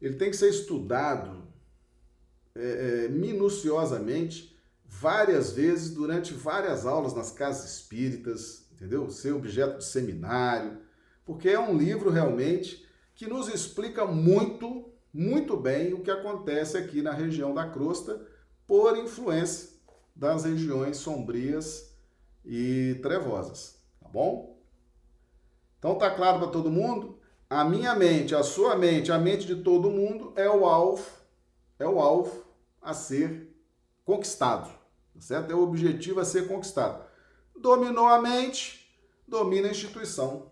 [0.01, 1.45] ele tem que ser estudado
[2.55, 4.56] é, é, minuciosamente
[4.87, 9.09] várias vezes durante várias aulas nas casas espíritas, entendeu?
[9.09, 10.79] Ser objeto de seminário,
[11.25, 17.01] porque é um livro realmente que nos explica muito, muito bem o que acontece aqui
[17.01, 18.25] na região da crosta
[18.65, 19.69] por influência
[20.15, 21.95] das regiões sombrias
[22.45, 24.57] e trevosas, tá bom?
[25.77, 27.19] Então tá claro para todo mundo?
[27.49, 31.05] A minha mente, a sua mente, a mente de todo mundo é o alvo,
[31.79, 32.45] é o alvo
[32.81, 33.55] a ser
[34.03, 34.69] conquistado,
[35.19, 35.51] certo?
[35.51, 37.05] É o objetivo a ser conquistado.
[37.55, 38.89] Dominou a mente,
[39.27, 40.51] domina a instituição.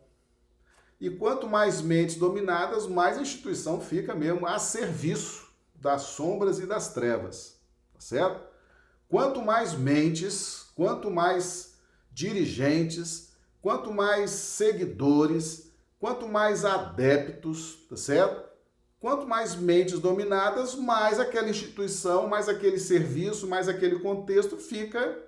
[1.00, 6.66] E quanto mais mentes dominadas, mais a instituição fica mesmo a serviço das sombras e
[6.66, 7.60] das trevas,
[7.94, 8.44] tá certo?
[9.08, 11.76] Quanto mais mentes, quanto mais
[12.12, 18.55] dirigentes, quanto mais seguidores, quanto mais adeptos, tá certo?
[19.00, 25.24] Quanto mais mentes dominadas, mais aquela instituição, mais aquele serviço, mais aquele contexto fica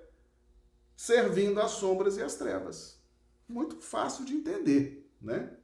[0.96, 3.00] servindo às sombras e às trevas.
[3.48, 5.56] Muito fácil de entender, né?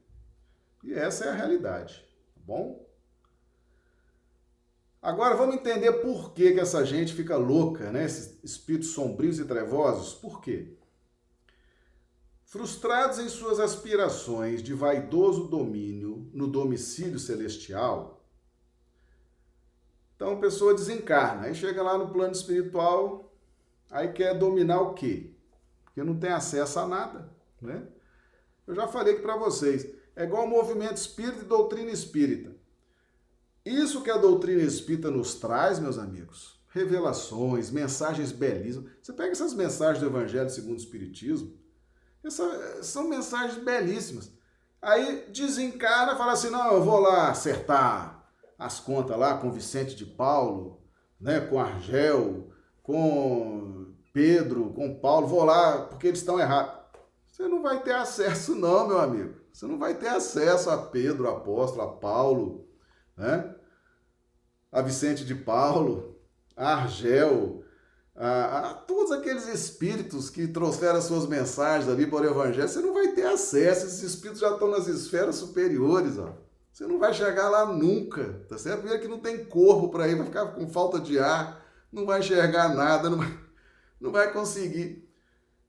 [0.83, 2.85] E essa é a realidade, tá bom?
[5.03, 8.05] Agora vamos entender por que, que essa gente fica louca, né?
[8.05, 10.15] Esses espíritos sombrios e trevosos.
[10.15, 10.79] Por quê?
[12.55, 18.25] Frustrados em suas aspirações de vaidoso domínio no domicílio celestial,
[20.15, 23.35] então a pessoa desencarna, aí chega lá no plano espiritual,
[23.91, 25.33] aí quer dominar o quê?
[25.83, 27.29] Porque não tem acesso a nada,
[27.61, 27.89] né?
[28.69, 32.55] Eu já falei aqui para vocês, é igual movimento espírita e doutrina espírita.
[33.65, 38.93] Isso que a doutrina espírita nos traz, meus amigos, revelações, mensagens belíssimas.
[39.03, 41.64] Você pega essas mensagens do Evangelho segundo o Espiritismo,
[42.29, 44.33] essa, são mensagens belíssimas.
[44.81, 48.25] Aí desencarna, fala assim: não, eu vou lá acertar
[48.59, 50.83] as contas lá com Vicente de Paulo,
[51.21, 52.51] né, com Argel,
[52.83, 56.85] com Pedro, com Paulo, vou lá porque eles estão errados.
[57.31, 59.35] Você não vai ter acesso, não, meu amigo.
[59.53, 62.69] Você não vai ter acesso a Pedro, apóstolo, a Paulo,
[63.17, 63.55] né?
[64.71, 66.17] a Vicente de Paulo,
[66.57, 67.64] a Argel,
[68.17, 72.81] a, a, todos aqueles espíritos que trouxeram as suas mensagens ali para o Evangelho, você
[72.81, 76.33] não vai ter acesso, esses espíritos já estão nas esferas superiores, ó.
[76.73, 78.79] Você não vai chegar lá nunca, tá certo?
[78.79, 82.21] Primeiro que não tem corpo para ir, vai ficar com falta de ar, não vai
[82.21, 83.39] enxergar nada, não vai,
[84.01, 85.09] não vai conseguir.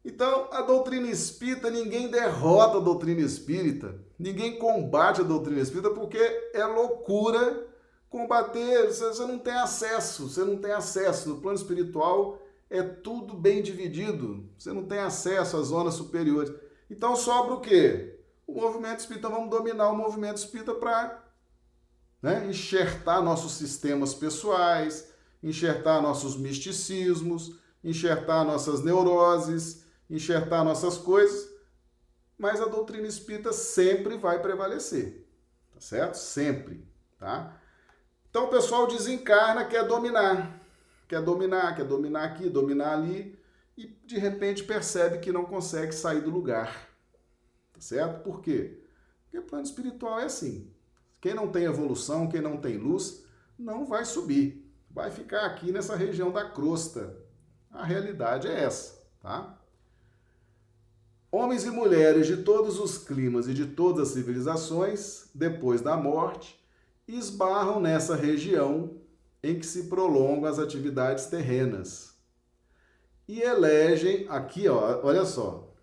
[0.03, 6.19] Então, a doutrina espírita, ninguém derrota a doutrina espírita, ninguém combate a doutrina espírita porque
[6.53, 7.67] é loucura
[8.15, 11.27] combater, você, não tem acesso, você não tem acesso.
[11.27, 16.49] No plano espiritual é tudo bem dividido, você não tem acesso às zonas superiores.
[16.89, 18.17] Então sobra o quê?
[18.47, 21.21] O movimento espírita, vamos dominar o movimento espírita para
[22.21, 25.11] né, enxertar nossos sistemas pessoais,
[25.43, 31.49] enxertar nossos misticismos, enxertar nossas neuroses, enxertar nossas coisas,
[32.37, 35.27] mas a doutrina espírita sempre vai prevalecer,
[35.73, 36.15] tá certo?
[36.15, 36.87] Sempre,
[37.19, 37.59] tá?
[38.35, 40.59] Então o pessoal desencarna, quer dominar,
[41.07, 43.39] quer dominar, quer dominar aqui, dominar ali,
[43.77, 46.85] e de repente percebe que não consegue sair do lugar.
[47.71, 48.23] Tá certo?
[48.23, 48.83] Por quê?
[49.23, 50.69] Porque o plano espiritual é assim.
[51.21, 53.23] Quem não tem evolução, quem não tem luz,
[53.57, 54.69] não vai subir.
[54.91, 57.15] Vai ficar aqui nessa região da crosta.
[57.71, 59.57] A realidade é essa, tá?
[61.31, 66.64] Homens e mulheres de todos os climas e de todas as civilizações, depois da morte,
[67.07, 68.97] esbarram nessa região
[69.43, 72.15] em que se prolongam as atividades terrenas.
[73.27, 75.73] E elegem, aqui, ó, olha só,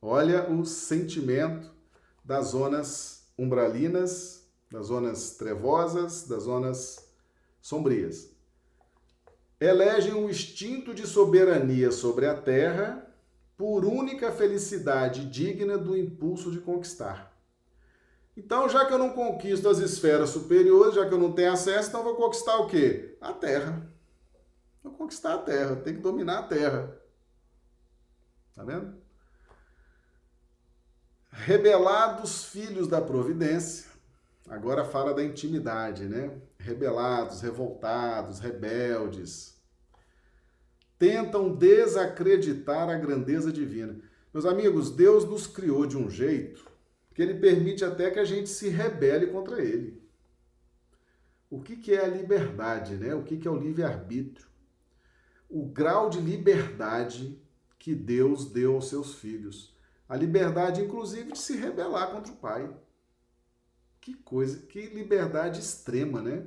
[0.00, 1.70] olha o sentimento
[2.24, 7.08] das zonas umbralinas, das zonas trevosas, das zonas
[7.60, 8.30] sombrias.
[9.60, 13.06] Elegem um instinto de soberania sobre a terra
[13.56, 17.33] por única felicidade digna do impulso de conquistar.
[18.36, 21.88] Então, já que eu não conquisto as esferas superiores, já que eu não tenho acesso,
[21.88, 23.16] então vou conquistar o quê?
[23.20, 23.88] A Terra.
[24.82, 27.00] Vou conquistar a Terra, tem que dominar a Terra.
[28.54, 29.02] Tá vendo?
[31.30, 33.94] Rebelados filhos da providência,
[34.48, 36.30] Agora fala da intimidade, né?
[36.58, 39.54] Rebelados, revoltados, rebeldes.
[40.98, 43.98] Tentam desacreditar a grandeza divina.
[44.32, 46.70] Meus amigos, Deus nos criou de um jeito
[47.14, 50.02] que ele permite até que a gente se rebele contra ele.
[51.48, 53.14] O que, que é a liberdade, né?
[53.14, 54.46] O que, que é o livre-arbítrio?
[55.48, 57.40] O grau de liberdade
[57.78, 59.72] que Deus deu aos seus filhos.
[60.08, 62.68] A liberdade, inclusive, de se rebelar contra o Pai.
[64.00, 66.44] Que coisa, que liberdade extrema, né?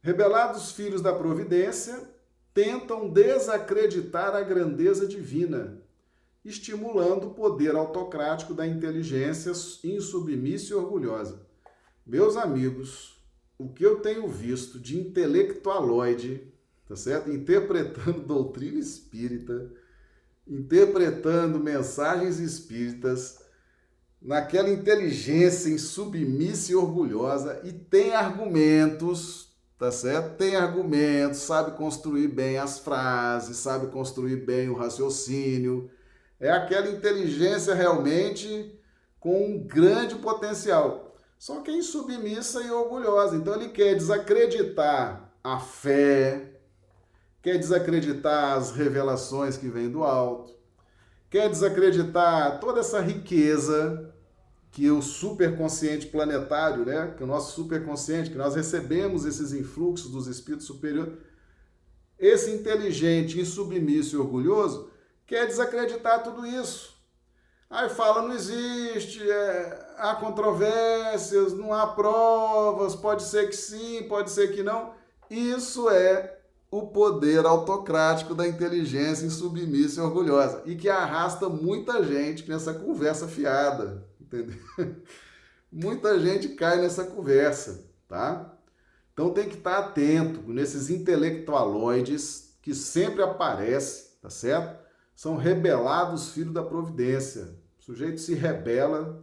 [0.00, 2.08] Rebelados filhos da providência
[2.54, 5.79] tentam desacreditar a grandeza divina,
[6.44, 9.52] estimulando o poder autocrático da inteligência
[9.84, 11.46] insubmissa e orgulhosa.
[12.06, 13.22] Meus amigos,
[13.58, 16.50] o que eu tenho visto de intelectualoide,
[16.88, 17.30] tá certo?
[17.30, 19.70] Interpretando doutrina espírita,
[20.46, 23.38] interpretando mensagens espíritas,
[24.20, 30.36] naquela inteligência insubmissa e orgulhosa e tem argumentos, tá certo?
[30.36, 35.90] Tem argumentos, sabe construir bem as frases, sabe construir bem o raciocínio.
[36.40, 38.74] É aquela inteligência realmente
[39.20, 41.14] com um grande potencial.
[41.38, 43.36] Só que é insubmissa e orgulhosa.
[43.36, 46.60] Então ele quer desacreditar a fé,
[47.42, 50.54] quer desacreditar as revelações que vêm do alto,
[51.30, 54.12] quer desacreditar toda essa riqueza
[54.70, 60.26] que o superconsciente planetário, né, que o nosso superconsciente, que nós recebemos esses influxos dos
[60.26, 61.14] espíritos superiores,
[62.18, 64.89] esse inteligente, insubmisso e orgulhoso
[65.30, 66.98] quer desacreditar tudo isso.
[67.70, 74.28] Aí fala, não existe, é, há controvérsias, não há provas, pode ser que sim, pode
[74.32, 74.92] ser que não.
[75.30, 76.36] Isso é
[76.68, 83.28] o poder autocrático da inteligência insubmissa e orgulhosa e que arrasta muita gente nessa conversa
[83.28, 84.56] fiada, entendeu?
[85.72, 88.52] Muita gente cai nessa conversa, tá?
[89.12, 94.79] Então tem que estar atento nesses intelectualoides que sempre aparecem, tá certo?
[95.20, 97.54] São rebelados filhos da providência.
[97.78, 99.22] O sujeito se rebela,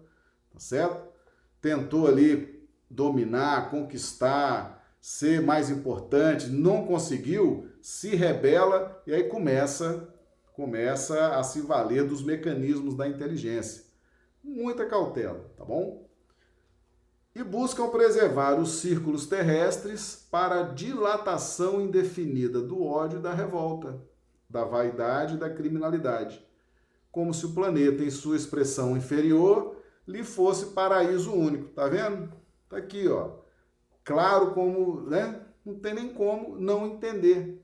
[0.54, 1.12] tá certo?
[1.60, 10.14] Tentou ali dominar, conquistar, ser mais importante, não conseguiu, se rebela e aí começa
[10.54, 13.84] começa a se valer dos mecanismos da inteligência.
[14.43, 16.08] Muita cautela, tá bom?
[17.34, 24.00] E buscam preservar os círculos terrestres para a dilatação indefinida do ódio e da revolta,
[24.50, 26.45] da vaidade e da criminalidade,
[27.12, 29.78] como se o planeta, em sua expressão inferior,
[30.08, 31.70] lhe fosse paraíso único.
[31.70, 32.32] Tá vendo?
[32.70, 33.48] Tá aqui, ó
[34.08, 35.45] claro como, né?
[35.66, 37.62] Não tem nem como não entender.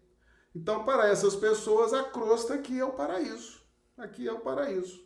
[0.54, 3.62] Então, para essas pessoas, a crosta aqui é o paraíso.
[3.98, 5.02] Aqui é o paraíso.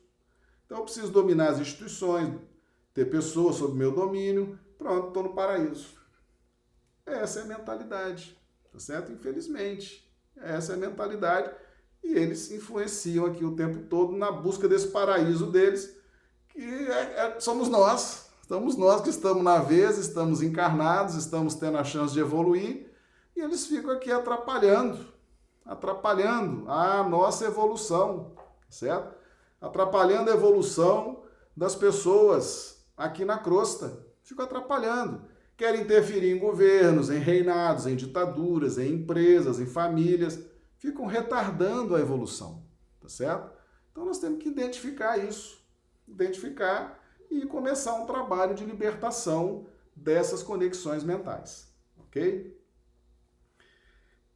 [0.66, 2.42] Então, eu preciso dominar as instituições,
[2.92, 4.60] ter pessoas sob meu domínio.
[4.80, 5.96] Pronto, estou no paraíso.
[7.06, 8.36] Essa é a mentalidade,
[8.72, 9.12] tá certo?
[9.12, 11.56] Infelizmente, essa é a mentalidade.
[12.08, 15.96] E eles influenciam aqui o tempo todo na busca desse paraíso deles,
[16.50, 21.78] que é, é, somos nós, Estamos nós que estamos na vez, estamos encarnados, estamos tendo
[21.78, 22.90] a chance de evoluir
[23.36, 25.06] e eles ficam aqui atrapalhando,
[25.66, 28.32] atrapalhando a nossa evolução,
[28.70, 29.14] certo?
[29.60, 31.24] Atrapalhando a evolução
[31.58, 34.00] das pessoas aqui na crosta.
[34.24, 35.24] Ficam atrapalhando.
[35.58, 40.40] Querem interferir em governos, em reinados, em ditaduras, em empresas, em famílias.
[40.78, 42.64] Ficam retardando a evolução,
[43.02, 43.52] tá certo?
[43.92, 45.60] Então nós temos que identificar isso.
[46.08, 51.68] Identificar e começar um trabalho de libertação dessas conexões mentais,
[51.98, 52.56] ok?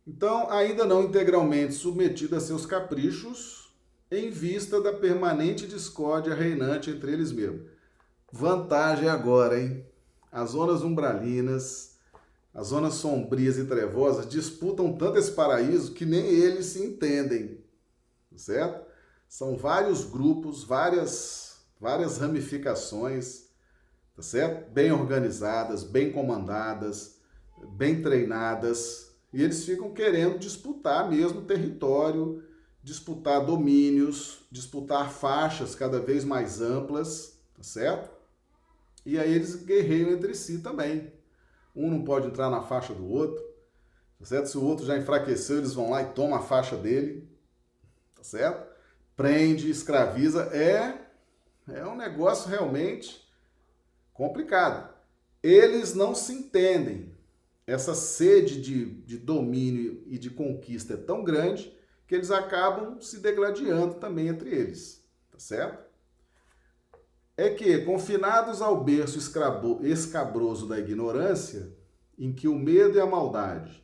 [0.05, 3.71] Então, ainda não integralmente submetido a seus caprichos,
[4.09, 7.69] em vista da permanente discórdia reinante entre eles mesmos.
[8.31, 9.85] Vantagem agora, hein?
[10.31, 11.90] As zonas umbralinas,
[12.53, 17.63] as zonas sombrias e trevosas disputam tanto esse paraíso que nem eles se entendem,
[18.35, 18.85] certo?
[19.27, 23.47] São vários grupos, várias várias ramificações,
[24.15, 24.69] tá certo?
[24.71, 27.19] Bem organizadas, bem comandadas,
[27.73, 32.43] bem treinadas, e eles ficam querendo disputar mesmo território,
[32.83, 38.11] disputar domínios, disputar faixas cada vez mais amplas, tá certo?
[39.03, 41.11] E aí eles guerreiam entre si também.
[41.75, 43.43] Um não pode entrar na faixa do outro,
[44.19, 44.47] tá certo?
[44.47, 47.29] Se o outro já enfraqueceu, eles vão lá e tomam a faixa dele,
[48.15, 48.69] tá certo?
[49.15, 51.01] Prende, escraviza, é
[51.69, 53.25] é um negócio realmente
[54.13, 54.93] complicado.
[55.41, 57.15] Eles não se entendem.
[57.65, 61.75] Essa sede de, de domínio e de conquista é tão grande
[62.07, 65.80] que eles acabam se degladiando também entre eles, tá certo?
[67.41, 69.17] É que, confinados ao berço
[69.81, 71.75] escabroso da ignorância,
[72.15, 73.83] em que o medo e a maldade,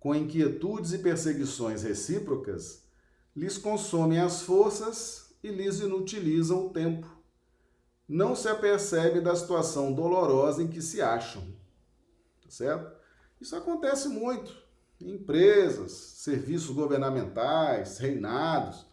[0.00, 2.88] com inquietudes e perseguições recíprocas,
[3.34, 7.06] lhes consomem as forças e lhes inutilizam o tempo.
[8.08, 11.42] Não se apercebe da situação dolorosa em que se acham.
[12.42, 12.96] Tá certo?
[13.38, 14.56] Isso acontece muito
[14.98, 18.86] em empresas, serviços governamentais, reinados.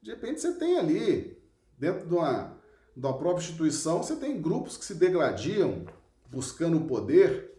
[0.00, 1.38] De repente você tem ali,
[1.78, 2.51] dentro de uma,
[2.96, 5.86] uma própria instituição, você tem grupos que se degladiam
[6.30, 7.52] buscando o poder,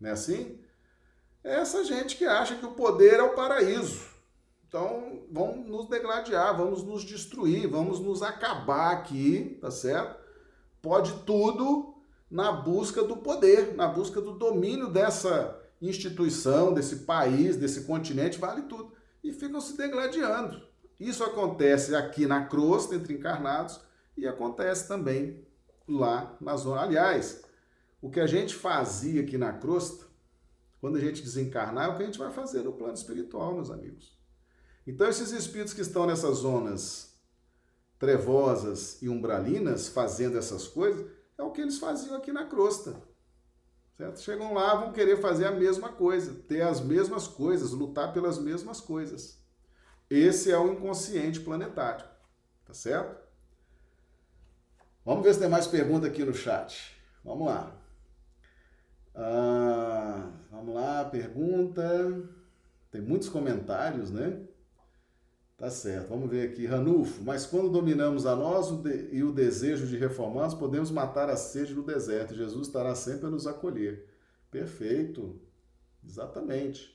[0.00, 0.58] não é assim?
[1.42, 4.06] É essa gente que acha que o poder é o paraíso.
[4.68, 10.18] Então, vamos nos degladiar, vamos nos destruir, vamos nos acabar aqui, tá certo?
[10.82, 11.94] Pode tudo
[12.30, 18.62] na busca do poder, na busca do domínio dessa instituição, desse país, desse continente, vale
[18.62, 18.92] tudo.
[19.24, 20.62] E ficam se degladiando.
[21.00, 23.80] Isso acontece aqui na crosta, entre encarnados,
[24.18, 25.46] e acontece também
[25.86, 26.82] lá na zona.
[26.82, 27.42] Aliás,
[28.00, 30.06] o que a gente fazia aqui na crosta,
[30.80, 33.70] quando a gente desencarnar, é o que a gente vai fazer no plano espiritual, meus
[33.70, 34.16] amigos.
[34.86, 37.14] Então, esses espíritos que estão nessas zonas
[37.98, 43.02] trevosas e umbralinas, fazendo essas coisas, é o que eles faziam aqui na crosta.
[43.96, 44.20] Certo?
[44.20, 48.80] Chegam lá, vão querer fazer a mesma coisa, ter as mesmas coisas, lutar pelas mesmas
[48.80, 49.38] coisas.
[50.08, 52.06] Esse é o inconsciente planetário.
[52.64, 53.27] Tá certo?
[55.08, 56.94] Vamos ver se tem mais pergunta aqui no chat.
[57.24, 57.74] Vamos lá.
[59.14, 62.28] Ah, vamos lá, pergunta.
[62.90, 64.38] Tem muitos comentários, né?
[65.56, 66.66] Tá certo, vamos ver aqui.
[66.66, 68.68] Ranulfo, mas quando dominamos a nós
[69.10, 72.34] e o desejo de reformarmos, podemos matar a sede do deserto.
[72.34, 74.06] Jesus estará sempre a nos acolher.
[74.50, 75.40] Perfeito.
[76.06, 76.94] Exatamente.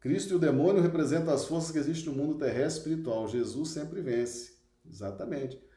[0.00, 3.28] Cristo e o demônio representam as forças que existem no mundo terrestre espiritual.
[3.28, 4.56] Jesus sempre vence.
[4.90, 5.67] Exatamente.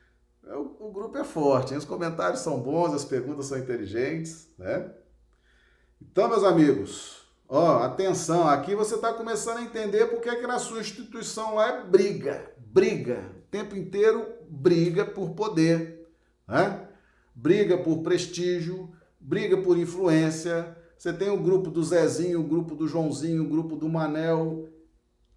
[0.48, 1.78] É, o, o grupo é forte, hein?
[1.78, 4.92] os comentários são bons, as perguntas são inteligentes, né?
[6.02, 7.22] Então, meus amigos,
[7.54, 11.68] Ó, atenção, aqui você está começando a entender porque é que na sua instituição lá
[11.68, 16.10] é briga, briga, o tempo inteiro briga por poder,
[16.48, 16.88] né?
[17.36, 18.90] briga por prestígio,
[19.20, 20.78] briga por influência.
[20.98, 24.70] Você tem o grupo do Zezinho, o grupo do Joãozinho, o grupo do Manel,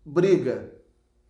[0.05, 0.73] briga,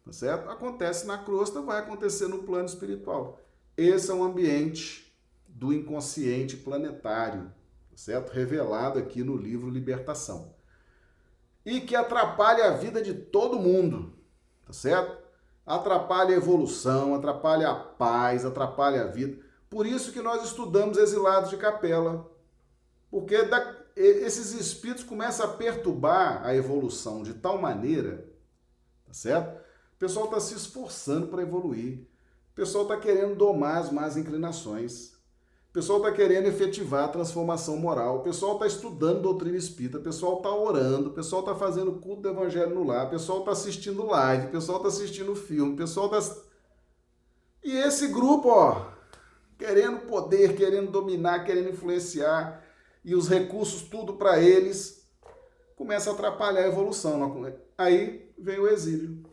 [0.05, 0.51] tá certo?
[0.51, 3.41] Acontece na crosta, vai acontecer no plano espiritual.
[3.77, 5.13] Esse é um ambiente
[5.49, 7.53] do inconsciente planetário,
[7.91, 8.33] tá certo?
[8.33, 10.55] Revelado aqui no livro Libertação
[11.65, 14.13] e que atrapalha a vida de todo mundo,
[14.67, 15.17] tá certo?
[15.65, 19.43] Atrapalha a evolução, atrapalha a paz, atrapalha a vida.
[19.71, 22.31] Por isso que nós estudamos exilados de capela,
[23.11, 28.29] porque da, esses espíritos começam a perturbar a evolução de tal maneira,
[29.07, 29.59] tá certo?
[29.95, 32.07] O pessoal está se esforçando para evoluir,
[32.55, 35.09] o pessoal está querendo domar as más inclinações,
[35.71, 40.03] o pessoal está querendo efetivar a transformação moral, o pessoal está estudando doutrina espírita, o
[40.03, 43.51] pessoal está orando, o pessoal está fazendo culto do evangelho no lar, o pessoal está
[43.51, 46.43] assistindo live, o pessoal está assistindo filme, o pessoal está.
[47.65, 48.87] E esse grupo, ó,
[49.59, 52.65] querendo poder, querendo dominar, querendo influenciar,
[53.05, 55.11] e os recursos tudo para eles,
[55.75, 57.21] começa a atrapalhar a evolução.
[57.77, 59.25] Aí vem o exílio.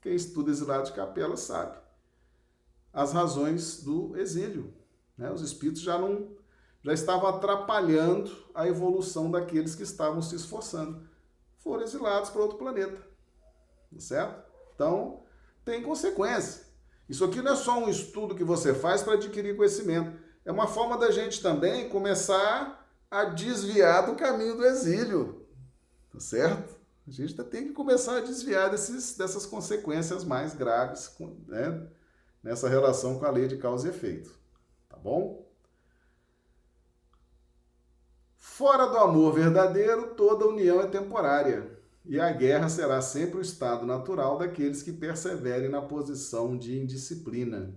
[0.00, 1.79] Quem estuda exilado de capela sabe
[2.92, 4.74] as razões do exílio.
[5.16, 5.30] Né?
[5.30, 6.28] Os espíritos já não
[6.82, 11.06] já estavam atrapalhando a evolução daqueles que estavam se esforçando.
[11.58, 13.06] Foram exilados para outro planeta.
[13.98, 14.42] Certo?
[14.74, 15.22] Então,
[15.64, 16.62] tem consequência.
[17.08, 20.16] Isso aqui não é só um estudo que você faz para adquirir conhecimento.
[20.44, 25.46] É uma forma da gente também começar a desviar do caminho do exílio.
[26.12, 26.80] Tá certo?
[27.06, 31.14] A gente tem que começar a desviar desses, dessas consequências mais graves
[31.46, 31.88] né?
[32.42, 34.40] Nessa relação com a lei de causa e efeito
[35.02, 35.48] bom?
[38.36, 43.86] Fora do amor verdadeiro, toda união é temporária, e a guerra será sempre o estado
[43.86, 47.74] natural daqueles que perseverem na posição de indisciplina.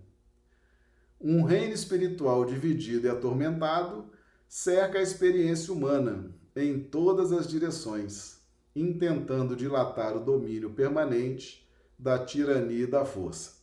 [1.20, 4.12] Um reino espiritual dividido e atormentado
[4.48, 8.42] cerca a experiência humana em todas as direções,
[8.76, 13.63] intentando dilatar o domínio permanente da tirania e da força.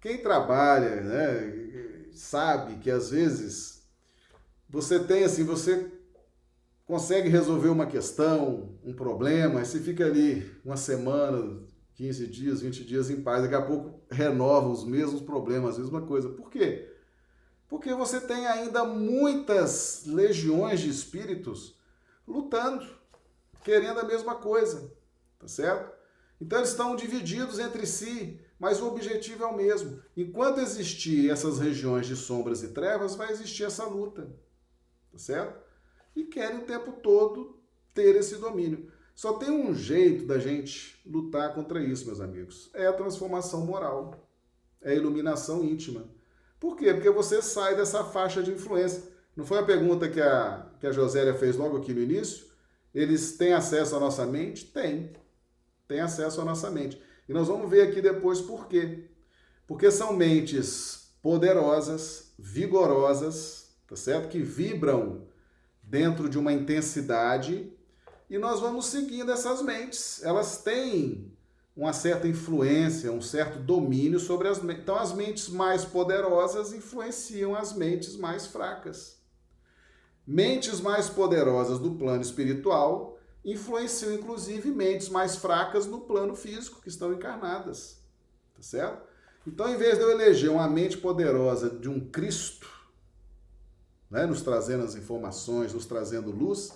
[0.00, 3.82] Quem trabalha, né, sabe que às vezes
[4.68, 5.92] você tem assim, você
[6.86, 11.60] consegue resolver uma questão, um problema, e você fica ali uma semana,
[11.94, 16.02] 15 dias, 20 dias em paz, daqui a pouco renova os mesmos problemas, a mesma
[16.02, 16.30] coisa.
[16.30, 16.90] Por quê?
[17.68, 21.78] Porque você tem ainda muitas legiões de espíritos
[22.26, 22.86] lutando,
[23.62, 24.90] querendo a mesma coisa,
[25.38, 25.92] tá certo?
[26.40, 30.02] Então eles estão divididos entre si, mas o objetivo é o mesmo.
[30.14, 34.28] Enquanto existir essas regiões de sombras e trevas, vai existir essa luta,
[35.10, 35.58] tá certo?
[36.14, 37.58] E querem o tempo todo
[37.94, 38.92] ter esse domínio.
[39.14, 42.70] Só tem um jeito da gente lutar contra isso, meus amigos.
[42.74, 44.28] É a transformação moral.
[44.82, 46.04] É a iluminação íntima.
[46.58, 46.92] Por quê?
[46.92, 49.02] Porque você sai dessa faixa de influência.
[49.34, 52.46] Não foi a pergunta que a, que a Josélia fez logo aqui no início?
[52.94, 54.66] Eles têm acesso à nossa mente?
[54.66, 55.12] Tem.
[55.88, 57.00] Tem acesso à nossa mente.
[57.30, 59.04] E nós vamos ver aqui depois por quê.
[59.64, 64.28] Porque são mentes poderosas, vigorosas, tá certo?
[64.28, 65.28] Que vibram
[65.80, 67.72] dentro de uma intensidade
[68.28, 70.20] e nós vamos seguindo essas mentes.
[70.24, 71.32] Elas têm
[71.76, 74.82] uma certa influência, um certo domínio sobre as mentes.
[74.82, 79.20] Então, as mentes mais poderosas influenciam as mentes mais fracas.
[80.26, 86.88] Mentes mais poderosas do plano espiritual influenciam, inclusive, mentes mais fracas no plano físico, que
[86.88, 87.98] estão encarnadas.
[88.54, 89.08] Tá certo?
[89.46, 92.68] Então, em vez de eu eleger uma mente poderosa de um Cristo,
[94.10, 96.72] né, nos trazendo as informações, nos trazendo luz,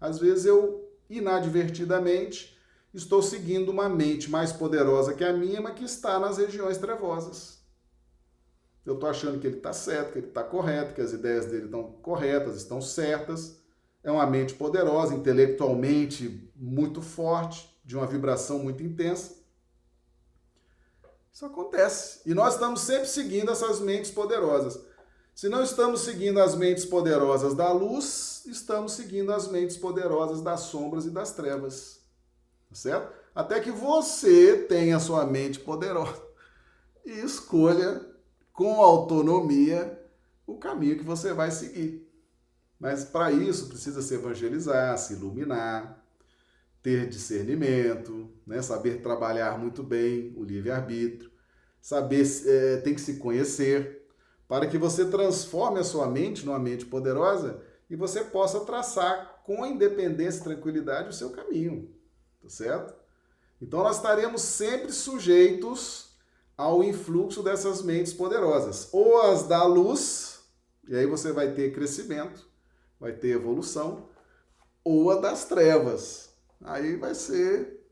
[0.00, 2.56] às vezes eu inadvertidamente,
[2.92, 7.58] estou seguindo uma mente mais poderosa que a minha, mas que está nas regiões trevosas.
[8.84, 11.66] Eu estou achando que ele está certo, que ele está correto, que as ideias dele
[11.66, 13.60] estão corretas, estão certas.
[14.08, 19.34] É uma mente poderosa, intelectualmente muito forte, de uma vibração muito intensa.
[21.30, 22.22] Isso acontece.
[22.24, 24.80] E nós estamos sempre seguindo essas mentes poderosas.
[25.34, 30.60] Se não estamos seguindo as mentes poderosas da luz, estamos seguindo as mentes poderosas das
[30.60, 32.00] sombras e das trevas.
[32.70, 33.12] Tá certo?
[33.34, 36.22] Até que você tenha sua mente poderosa
[37.04, 38.00] e escolha
[38.54, 40.02] com autonomia
[40.46, 42.07] o caminho que você vai seguir.
[42.78, 46.04] Mas para isso precisa se evangelizar, se iluminar,
[46.82, 48.62] ter discernimento, né?
[48.62, 51.30] saber trabalhar muito bem o livre-arbítrio,
[51.80, 54.06] saber, é, tem que se conhecer,
[54.46, 59.66] para que você transforme a sua mente numa mente poderosa e você possa traçar com
[59.66, 61.90] independência e tranquilidade o seu caminho,
[62.40, 62.94] tá certo?
[63.60, 66.16] Então nós estaremos sempre sujeitos
[66.56, 70.40] ao influxo dessas mentes poderosas, ou as da luz,
[70.88, 72.47] e aí você vai ter crescimento,
[72.98, 74.08] vai ter evolução,
[74.84, 76.34] ou a das trevas.
[76.64, 77.84] Aí vai ser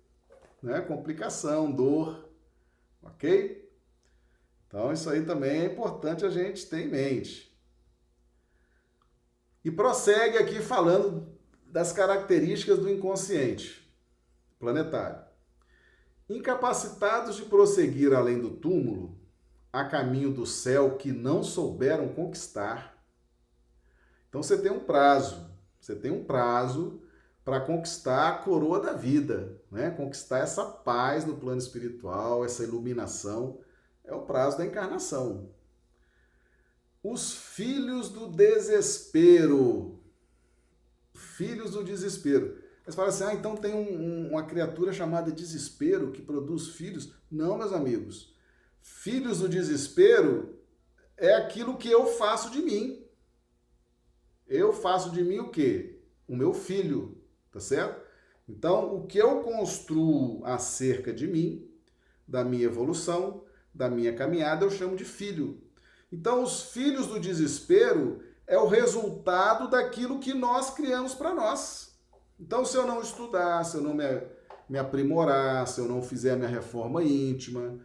[0.63, 2.29] né, complicação, dor,
[3.03, 3.71] ok?
[4.67, 7.57] Então, isso aí também é importante a gente ter em mente.
[9.65, 11.37] E prossegue aqui falando
[11.67, 13.87] das características do inconsciente
[14.59, 15.25] planetário.
[16.29, 19.21] Incapacitados de prosseguir além do túmulo,
[19.73, 22.96] a caminho do céu que não souberam conquistar.
[24.29, 25.51] Então você tem um prazo,
[25.81, 27.01] você tem um prazo
[27.45, 29.91] para conquistar a coroa da vida, né?
[29.91, 33.61] Conquistar essa paz no plano espiritual, essa iluminação
[34.05, 35.51] é o prazo da encarnação.
[37.03, 40.01] Os filhos do desespero.
[41.15, 42.59] Filhos do desespero.
[42.85, 47.13] Você fala assim, ah, então tem um, um, uma criatura chamada desespero que produz filhos.
[47.31, 48.35] Não, meus amigos.
[48.81, 50.59] Filhos do desespero
[51.17, 53.05] é aquilo que eu faço de mim.
[54.47, 56.01] Eu faço de mim o quê?
[56.29, 57.21] O meu filho,
[57.51, 58.01] tá certo?
[58.49, 61.69] Então, o que eu construo acerca de mim,
[62.27, 63.45] da minha evolução,
[63.75, 65.61] da minha caminhada eu chamo de filho.
[66.13, 71.99] Então, os filhos do desespero é o resultado daquilo que nós criamos para nós.
[72.39, 74.05] Então, se eu não estudar, se eu não me,
[74.69, 77.81] me aprimorar, se eu não fizer minha reforma íntima,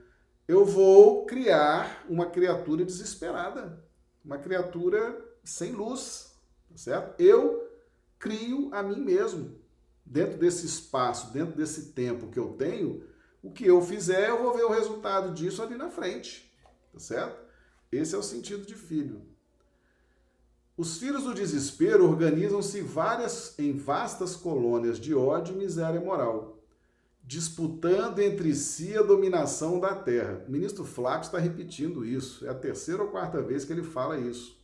[0.47, 3.83] eu vou criar uma criatura desesperada,
[4.23, 6.30] uma criatura sem luz,
[6.71, 7.21] tá certo?
[7.21, 7.69] Eu
[8.17, 9.59] crio a mim mesmo.
[10.05, 13.03] Dentro desse espaço, dentro desse tempo que eu tenho,
[13.41, 16.51] o que eu fizer, eu vou ver o resultado disso ali na frente.
[16.93, 17.39] Tá certo?
[17.91, 19.21] Esse é o sentido de filho.
[20.77, 26.57] Os filhos do desespero organizam-se várias em vastas colônias de ódio e miséria moral,
[27.23, 30.43] disputando entre si a dominação da terra.
[30.47, 32.45] O ministro Flávio está repetindo isso.
[32.45, 34.60] É a terceira ou quarta vez que ele fala isso.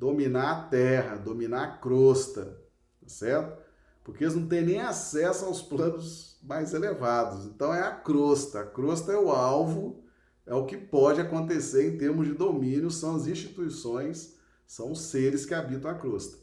[0.00, 2.58] Dominar a terra, dominar a crosta,
[3.02, 3.62] tá certo?
[4.02, 7.44] Porque eles não têm nem acesso aos planos mais elevados.
[7.44, 8.60] Então é a crosta.
[8.60, 10.02] A crosta é o alvo,
[10.46, 15.44] é o que pode acontecer em termos de domínio, são as instituições, são os seres
[15.44, 16.38] que habitam a crosta.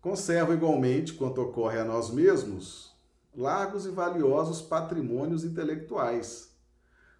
[0.00, 2.94] Conserva igualmente, quanto ocorre a nós mesmos,
[3.34, 6.54] largos e valiosos patrimônios intelectuais.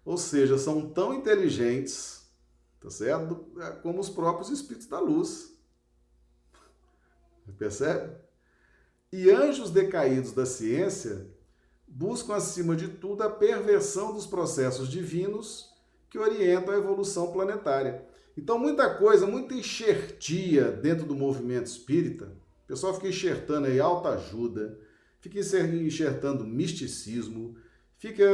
[0.05, 2.24] Ou seja, são tão inteligentes,
[2.85, 3.47] tá certo?
[3.81, 5.53] Como os próprios espíritos da luz.
[7.57, 8.25] Percebe?
[9.15, 11.25] e anjos decaídos da ciência
[11.87, 15.73] buscam, acima de tudo, a perversão dos processos divinos
[16.09, 18.05] que orientam a evolução planetária.
[18.37, 22.25] Então, muita coisa, muita enxertia dentro do movimento espírita,
[22.65, 24.77] o pessoal fica enxertando aí autoajuda,
[25.21, 27.55] fica enxertando misticismo,
[27.97, 28.25] fica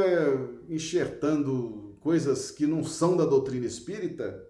[0.68, 4.44] enxertando coisas que não são da doutrina espírita.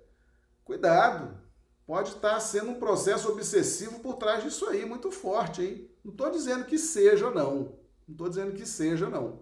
[0.64, 1.38] Cuidado,
[1.86, 5.90] pode estar sendo um processo obsessivo por trás disso aí, muito forte, hein?
[6.04, 7.76] Não estou dizendo que seja, não.
[8.08, 9.40] Não estou dizendo que seja, não.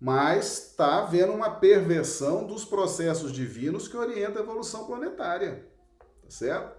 [0.00, 5.68] Mas está havendo uma perversão dos processos divinos que orientam a evolução planetária.
[6.22, 6.78] Tá certo?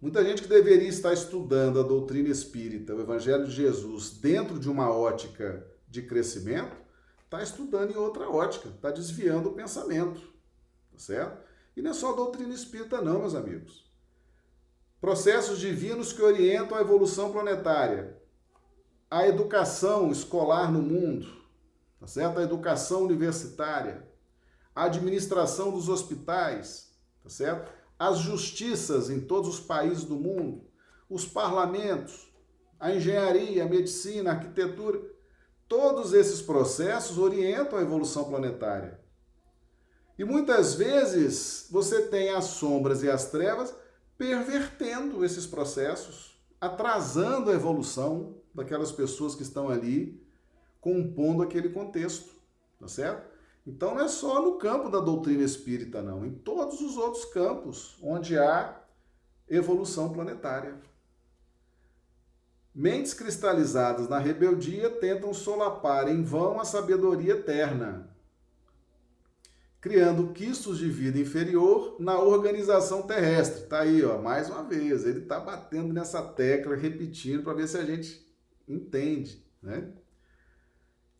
[0.00, 4.68] Muita gente que deveria estar estudando a doutrina espírita, o Evangelho de Jesus, dentro de
[4.68, 6.74] uma ótica de crescimento,
[7.30, 10.20] está estudando em outra ótica, está desviando o pensamento.
[10.90, 11.40] Tá certo?
[11.76, 13.88] E não é só doutrina espírita, não, meus amigos.
[15.00, 18.20] Processos divinos que orientam a evolução planetária,
[19.08, 21.28] a educação escolar no mundo,
[22.00, 22.40] tá certo?
[22.40, 24.06] A educação universitária,
[24.74, 27.72] a administração dos hospitais, tá certo?
[27.96, 30.68] As justiças em todos os países do mundo,
[31.08, 32.28] os parlamentos,
[32.78, 35.00] a engenharia, a medicina, a arquitetura,
[35.70, 39.00] todos esses processos orientam a evolução planetária.
[40.18, 43.72] E muitas vezes você tem as sombras e as trevas
[44.18, 50.20] pervertendo esses processos, atrasando a evolução daquelas pessoas que estão ali
[50.80, 52.34] compondo aquele contexto,
[52.80, 53.30] tá certo?
[53.64, 57.96] Então não é só no campo da doutrina espírita, não, em todos os outros campos
[58.02, 58.76] onde há
[59.48, 60.89] evolução planetária.
[62.74, 68.08] Mentes cristalizadas na rebeldia tentam solapar em vão a sabedoria eterna,
[69.80, 73.66] criando quistos de vida inferior na organização terrestre.
[73.66, 77.76] Tá aí, ó, mais uma vez, ele tá batendo nessa tecla, repetindo para ver se
[77.76, 78.24] a gente
[78.68, 79.88] entende, né?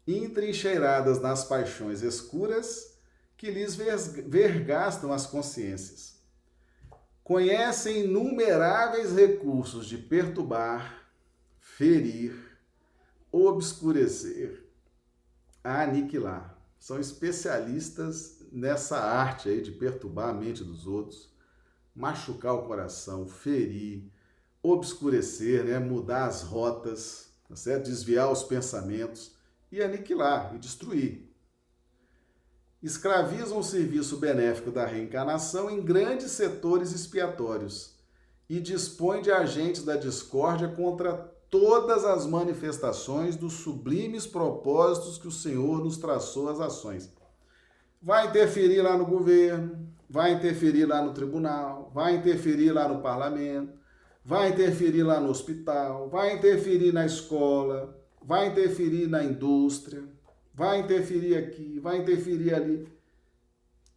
[0.06, 2.96] Entrincheiradas nas paixões escuras
[3.36, 6.20] que lhes vergastam as consciências.
[7.24, 11.09] Conhecem inumeráveis recursos de perturbar,
[11.76, 12.34] ferir,
[13.32, 14.66] obscurecer,
[15.62, 16.58] aniquilar.
[16.78, 21.30] São especialistas nessa arte aí de perturbar a mente dos outros,
[21.94, 24.10] machucar o coração, ferir,
[24.62, 25.78] obscurecer, né?
[25.78, 27.84] mudar as rotas, tá certo?
[27.84, 29.34] desviar os pensamentos
[29.70, 31.30] e aniquilar e destruir.
[32.82, 37.94] Escravizam o serviço benéfico da reencarnação em grandes setores expiatórios
[38.48, 45.32] e dispõem de agentes da discórdia contra todas as manifestações dos sublimes propósitos que o
[45.32, 47.12] Senhor nos traçou às ações.
[48.00, 53.72] Vai interferir lá no governo, vai interferir lá no tribunal, vai interferir lá no parlamento,
[54.24, 60.04] vai interferir lá no hospital, vai interferir na escola, vai interferir na indústria,
[60.54, 62.88] vai interferir aqui, vai interferir ali.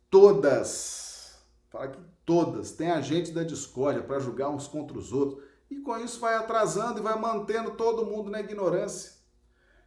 [0.10, 1.40] Todas,
[1.70, 5.44] fala que todas, tem agente da discórdia para julgar uns contra os outros.
[5.74, 9.14] E com isso vai atrasando e vai mantendo todo mundo na ignorância.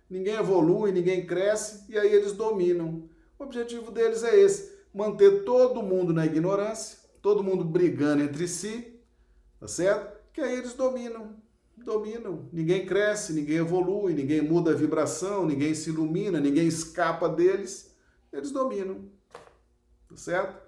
[0.09, 3.09] Ninguém evolui, ninguém cresce e aí eles dominam.
[3.39, 9.01] O objetivo deles é esse: manter todo mundo na ignorância, todo mundo brigando entre si,
[9.61, 10.17] tá certo?
[10.37, 11.35] que aí eles dominam,
[11.79, 12.47] dominam.
[12.53, 17.97] Ninguém cresce, ninguém evolui, ninguém muda a vibração, ninguém se ilumina, ninguém escapa deles.
[18.31, 19.09] Eles dominam.
[20.11, 20.63] Tá certo?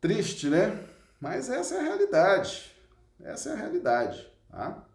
[0.00, 0.84] Triste, né?
[1.20, 2.74] Mas essa é a realidade.
[3.22, 4.86] Essa é a realidade, tá?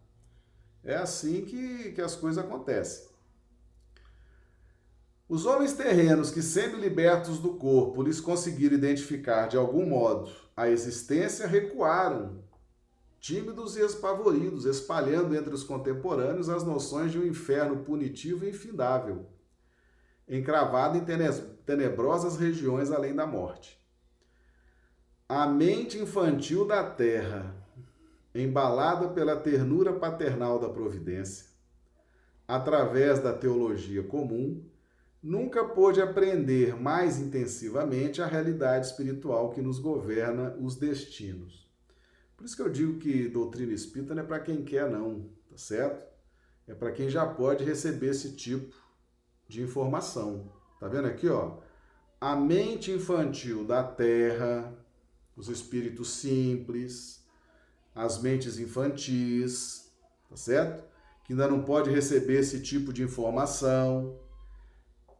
[0.82, 3.06] É assim que, que as coisas acontecem.
[5.28, 10.68] Os homens terrenos que, sendo libertos do corpo, lhes conseguiram identificar de algum modo a
[10.68, 12.44] existência, recuaram
[13.18, 19.26] tímidos e espavoridos, espalhando entre os contemporâneos as noções de um inferno punitivo e infindável,
[20.28, 21.04] encravado em
[21.64, 23.84] tenebrosas regiões além da morte.
[25.28, 27.52] A mente infantil da terra,
[28.42, 31.46] embalada pela ternura paternal da providência,
[32.46, 34.64] através da teologia comum,
[35.22, 41.66] nunca pôde aprender mais intensivamente a realidade espiritual que nos governa os destinos.
[42.36, 45.56] Por isso que eu digo que doutrina espírita não é para quem quer, não, tá
[45.56, 46.06] certo?
[46.66, 48.74] É para quem já pode receber esse tipo
[49.48, 50.52] de informação.
[50.78, 51.58] Tá vendo aqui, ó?
[52.20, 54.76] A mente infantil da Terra,
[55.36, 57.15] os espíritos simples,
[57.96, 59.90] as mentes infantis,
[60.28, 60.84] tá certo?
[61.24, 64.20] Que ainda não pode receber esse tipo de informação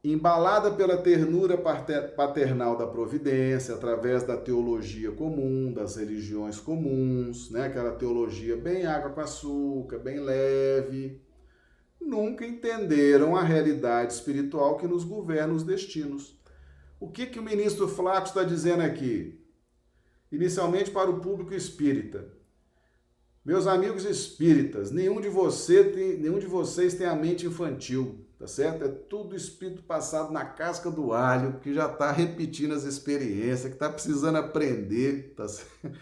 [0.04, 7.66] embalada pela ternura paternal da providência, através da teologia comum, das religiões comuns, né?
[7.66, 11.20] aquela teologia bem água com açúcar, bem leve,
[12.00, 16.38] nunca entenderam a realidade espiritual que nos governa os destinos.
[17.00, 19.44] O que, que o ministro Flaco está dizendo aqui?
[20.30, 22.35] Inicialmente para o público espírita.
[23.46, 28.48] Meus amigos espíritas, nenhum de, você tem, nenhum de vocês tem a mente infantil, tá
[28.48, 28.82] certo?
[28.82, 33.74] É tudo espírito passado na casca do alho, que já está repetindo as experiências, que
[33.74, 35.96] está precisando aprender, tá certo?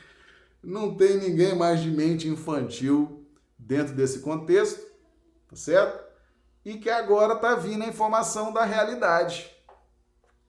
[0.63, 3.27] Não tem ninguém mais de mente infantil
[3.59, 4.81] dentro desse contexto,
[5.47, 6.03] tá certo?
[6.65, 9.55] E que agora está vindo a informação da realidade.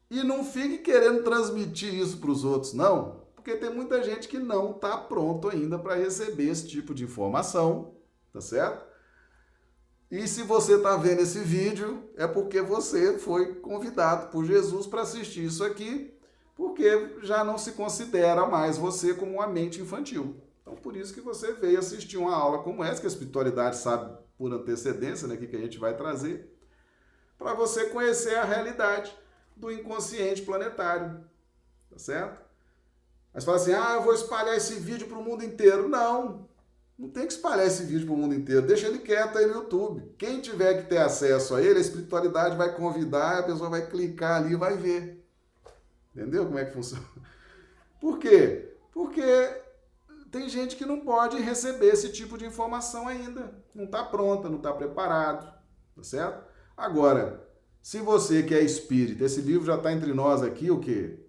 [0.10, 4.40] E não fique querendo transmitir isso para os outros, não, porque tem muita gente que
[4.40, 7.94] não está pronto ainda para receber esse tipo de informação,
[8.34, 8.84] tá certo?
[10.10, 15.02] E se você está vendo esse vídeo, é porque você foi convidado por Jesus para
[15.02, 16.12] assistir isso aqui,
[16.56, 20.42] porque já não se considera mais você como uma mente infantil.
[20.64, 24.18] Então, por isso que você veio assistir uma aula como essa, que a espiritualidade sabe
[24.40, 26.52] por antecedência, né, que, que a gente vai trazer,
[27.38, 29.16] para você conhecer a realidade
[29.56, 31.24] do inconsciente planetário.
[31.92, 32.45] Tá certo?
[33.36, 35.90] Mas fala assim: ah, eu vou espalhar esse vídeo para o mundo inteiro.
[35.90, 36.48] Não,
[36.98, 38.66] não tem que espalhar esse vídeo para o mundo inteiro.
[38.66, 40.16] Deixa ele quieto aí no YouTube.
[40.18, 44.38] Quem tiver que ter acesso a ele, a espiritualidade vai convidar, a pessoa vai clicar
[44.42, 45.22] ali e vai ver.
[46.16, 47.04] Entendeu como é que funciona?
[48.00, 48.74] Por quê?
[48.94, 49.22] Porque
[50.32, 53.54] tem gente que não pode receber esse tipo de informação ainda.
[53.74, 55.54] Não está pronta, não está preparado.
[55.94, 56.42] Tá certo?
[56.78, 57.46] Agora,
[57.82, 61.25] se você que é espírita, esse livro já está entre nós aqui, o quê?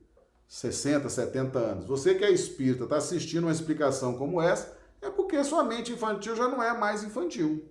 [0.48, 1.86] 60, 70 anos.
[1.86, 6.36] Você que é espírita, está assistindo uma explicação como essa, é porque sua mente infantil
[6.36, 7.68] já não é mais infantil.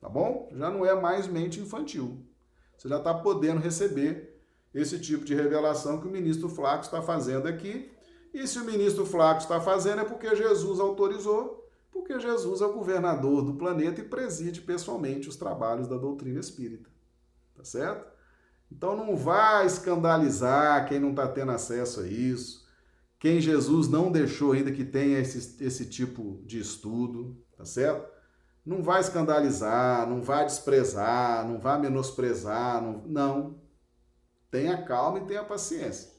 [0.00, 0.48] Tá bom?
[0.52, 2.24] Já não é mais mente infantil.
[2.76, 4.40] Você já está podendo receber
[4.74, 7.90] esse tipo de revelação que o ministro Flaco está fazendo aqui.
[8.32, 12.72] E se o ministro Flaco está fazendo é porque Jesus autorizou, porque Jesus é o
[12.72, 16.88] governador do planeta e preside pessoalmente os trabalhos da doutrina espírita
[17.60, 18.09] tá certo?
[18.70, 22.66] Então não vá escandalizar quem não está tendo acesso a isso,
[23.18, 28.08] quem Jesus não deixou ainda que tenha esse, esse tipo de estudo, tá certo?
[28.64, 33.02] Não vai escandalizar, não vai desprezar, não vai menosprezar, não.
[33.06, 33.60] não.
[34.50, 36.10] Tenha calma e tenha paciência.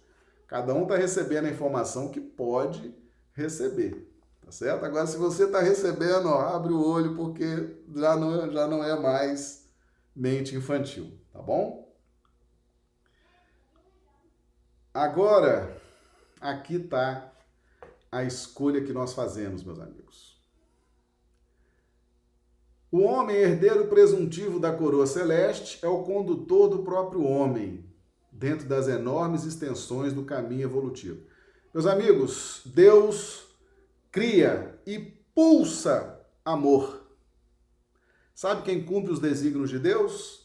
[0.48, 2.94] Cada um está recebendo a informação que pode
[3.34, 4.12] receber,
[4.44, 4.86] tá certo?
[4.86, 9.00] Agora, se você está recebendo, ó, abre o olho, porque já não, já não é
[9.00, 9.70] mais
[10.16, 11.81] mente infantil tá bom?
[14.94, 15.82] Agora,
[16.40, 17.32] aqui está
[18.12, 20.40] a escolha que nós fazemos, meus amigos.
[22.92, 27.86] O homem herdeiro presuntivo da coroa celeste é o condutor do próprio homem,
[28.32, 31.26] dentro das enormes extensões do caminho evolutivo.
[31.74, 33.46] Meus amigos, Deus
[34.12, 35.00] cria e
[35.34, 37.02] pulsa amor.
[38.36, 40.42] Sabe quem cumpre os desígnios de Deus?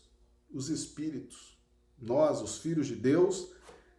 [0.53, 1.57] os espíritos.
[2.01, 3.53] Nós, os filhos de Deus,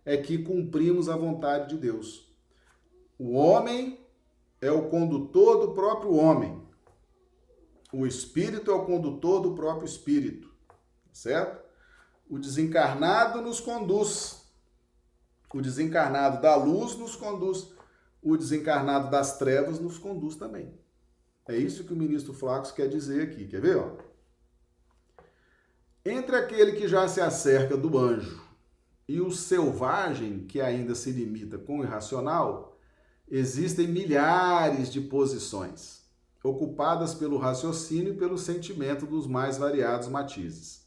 [0.07, 2.33] é que cumprimos a vontade de Deus.
[3.19, 3.99] O homem
[4.61, 6.65] é o condutor do próprio homem.
[7.91, 10.49] O espírito é o condutor do próprio espírito.
[11.11, 11.61] Certo?
[12.29, 14.47] O desencarnado nos conduz.
[15.53, 17.73] O desencarnado da luz nos conduz.
[18.23, 20.73] O desencarnado das trevas nos conduz também.
[21.49, 23.45] É isso que o ministro Flacos quer dizer aqui.
[23.45, 23.75] Quer ver?
[23.75, 23.97] Ó?
[26.05, 28.46] Entre aquele que já se acerca do anjo
[29.07, 32.77] e o selvagem, que ainda se limita com o irracional,
[33.29, 36.01] existem milhares de posições,
[36.43, 40.85] ocupadas pelo raciocínio e pelo sentimento dos mais variados matizes.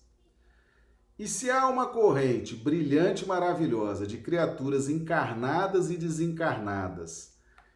[1.19, 7.35] E se há uma corrente brilhante e maravilhosa de criaturas encarnadas e desencarnadas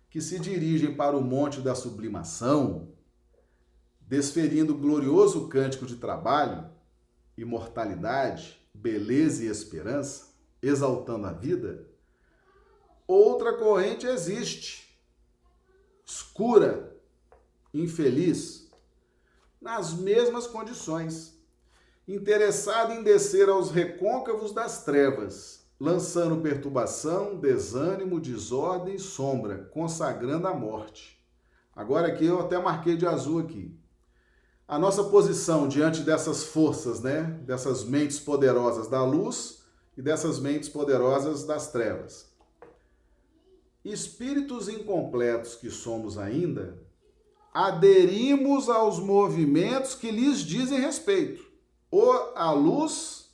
[0.09, 2.89] que se dirigem para o monte da sublimação,
[4.01, 6.71] desferindo glorioso cântico de trabalho,
[7.37, 10.34] imortalidade, beleza e esperança,
[10.69, 11.87] exaltando a vida,
[13.07, 14.99] outra corrente existe,
[16.05, 16.97] escura,
[17.73, 18.71] infeliz,
[19.61, 21.39] nas mesmas condições,
[22.07, 31.19] interessada em descer aos recôncavos das trevas, lançando perturbação, desânimo, desordem sombra, consagrando a morte.
[31.75, 33.77] Agora aqui eu até marquei de azul aqui
[34.67, 37.23] a nossa posição diante dessas forças, né?
[37.45, 39.64] Dessas mentes poderosas da luz
[39.97, 42.33] e dessas mentes poderosas das trevas.
[43.85, 46.79] Espíritos incompletos que somos ainda,
[47.53, 51.45] aderimos aos movimentos que lhes dizem respeito,
[51.91, 53.31] ou a luz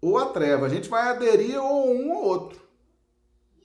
[0.00, 0.66] ou a treva.
[0.66, 2.60] A gente vai aderir ou um ou outro.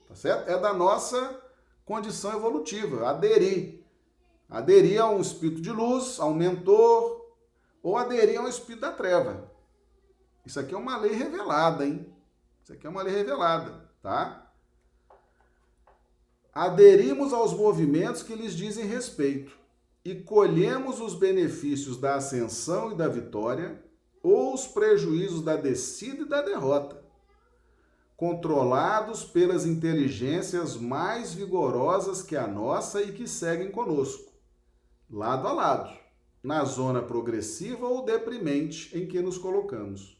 [0.08, 0.50] Tá certo?
[0.50, 1.40] É da nossa
[1.84, 3.86] condição evolutiva, aderir
[4.48, 7.24] aderir a um espírito de luz, a um mentor,
[7.82, 9.50] ou aderir ao espírito da treva.
[10.44, 12.06] Isso aqui é uma lei revelada, hein?
[12.66, 14.52] Isso aqui é uma lei revelada, tá?
[16.52, 19.56] Aderimos aos movimentos que lhes dizem respeito
[20.04, 23.80] e colhemos os benefícios da ascensão e da vitória
[24.20, 27.00] ou os prejuízos da descida e da derrota,
[28.16, 34.32] controlados pelas inteligências mais vigorosas que a nossa e que seguem conosco,
[35.08, 35.96] lado a lado,
[36.42, 40.15] na zona progressiva ou deprimente em que nos colocamos.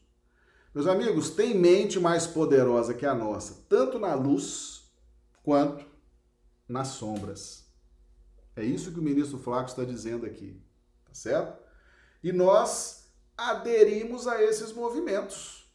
[0.77, 4.83] Meus amigos, tem mente mais poderosa que a nossa, tanto na luz
[5.41, 5.83] quanto
[6.69, 7.65] nas sombras.
[8.55, 10.61] É isso que o ministro Flaco está dizendo aqui,
[11.03, 11.59] tá certo?
[12.23, 15.67] E nós aderimos a esses movimentos.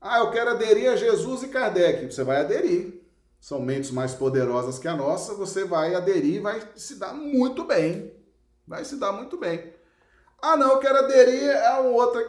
[0.00, 2.10] Ah, eu quero aderir a Jesus e Kardec.
[2.10, 3.06] Você vai aderir.
[3.38, 8.10] São mentes mais poderosas que a nossa, você vai aderir, vai se dar muito bem.
[8.66, 9.70] Vai se dar muito bem.
[10.40, 12.22] Ah, não, eu quero aderir a um outro.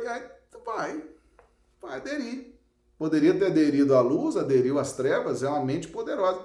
[0.65, 1.16] Vai,
[1.87, 2.53] vai aderir.
[2.97, 6.43] Poderia ter aderido à luz, aderiu às trevas, é uma mente poderosa.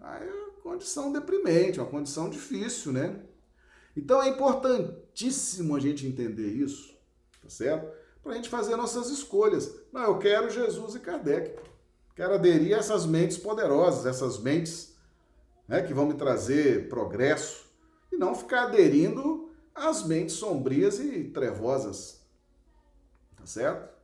[0.00, 0.28] Aí
[0.62, 3.22] condição deprimente, uma condição difícil, né?
[3.96, 6.94] Então é importantíssimo a gente entender isso,
[7.42, 7.90] tá certo?
[8.22, 9.74] Para a gente fazer nossas escolhas.
[9.92, 11.58] Não, eu quero Jesus e Kardec.
[12.14, 14.96] Quero aderir a essas mentes poderosas, essas mentes
[15.66, 17.66] né, que vão me trazer progresso,
[18.12, 22.26] e não ficar aderindo às mentes sombrias e trevosas.
[23.36, 23.97] Tá certo?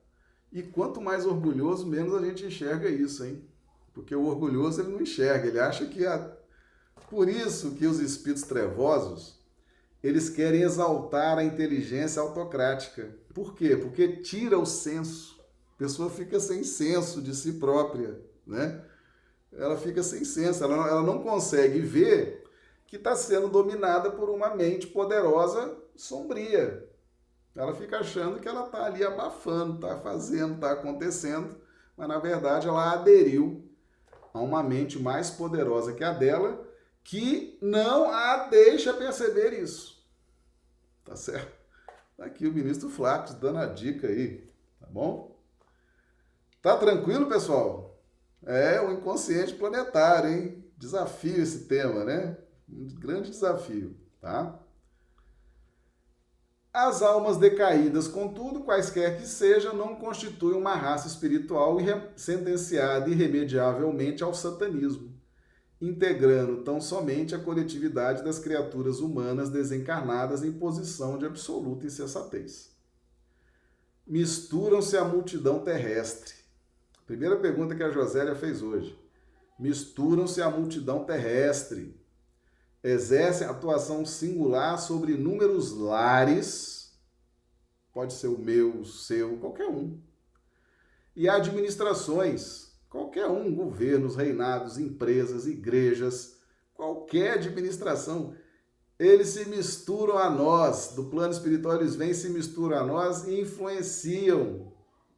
[0.55, 3.45] E quanto mais orgulhoso, menos a gente enxerga isso, hein?
[3.93, 6.33] Porque o orgulhoso ele não enxerga, ele acha que a
[7.11, 9.39] por isso que os espíritos trevosos,
[10.03, 13.17] eles querem exaltar a inteligência autocrática.
[13.33, 13.77] Por quê?
[13.77, 15.41] Porque tira o senso.
[15.75, 18.83] A pessoa fica sem senso de si própria, né?
[19.53, 22.45] Ela fica sem senso, ela, ela não consegue ver
[22.87, 26.89] que está sendo dominada por uma mente poderosa sombria.
[27.55, 31.57] Ela fica achando que ela está ali abafando, está fazendo, está acontecendo,
[31.97, 33.69] mas na verdade ela aderiu
[34.33, 36.69] a uma mente mais poderosa que a dela
[37.05, 40.03] que não a deixa perceber isso.
[41.05, 41.53] Tá certo?
[42.17, 44.51] Tá aqui o ministro Flávio dando a dica aí,
[44.81, 45.39] tá bom?
[46.63, 48.01] Tá tranquilo, pessoal?
[48.43, 50.65] É o inconsciente planetário, hein?
[50.77, 52.39] Desafio esse tema, né?
[52.69, 54.59] Um grande desafio, tá?
[56.75, 61.79] As almas decaídas, contudo, quaisquer que sejam, não constituem uma raça espiritual
[62.17, 65.15] sentenciada irremediavelmente ao satanismo
[65.81, 72.73] integrando tão somente a coletividade das criaturas humanas desencarnadas em posição de absoluta insensatez.
[74.07, 76.35] Misturam-se à multidão terrestre.
[77.07, 78.99] Primeira pergunta que a Josélia fez hoje.
[79.59, 81.99] Misturam-se à multidão terrestre.
[82.85, 86.97] Exercem atuação singular sobre inúmeros lares,
[87.93, 89.99] pode ser o meu, o seu, qualquer um.
[91.17, 96.37] E administrações, Qualquer um, governos, reinados, empresas, igrejas,
[96.73, 98.37] qualquer administração,
[98.97, 103.41] eles se misturam a nós, do plano espiritual eles vêm, se misturam a nós e
[103.41, 104.73] influenciam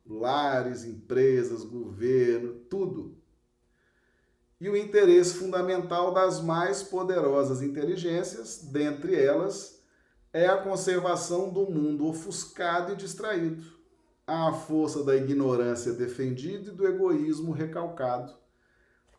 [0.06, 3.15] lares, empresas, governo, tudo.
[4.60, 9.82] E o interesse fundamental das mais poderosas inteligências, dentre elas,
[10.32, 13.64] é a conservação do mundo ofuscado e distraído
[14.26, 18.34] à força da ignorância defendida e do egoísmo recalcado,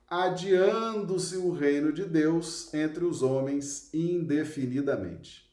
[0.09, 5.47] adiando-se o reino de Deus entre os homens indefinidamente.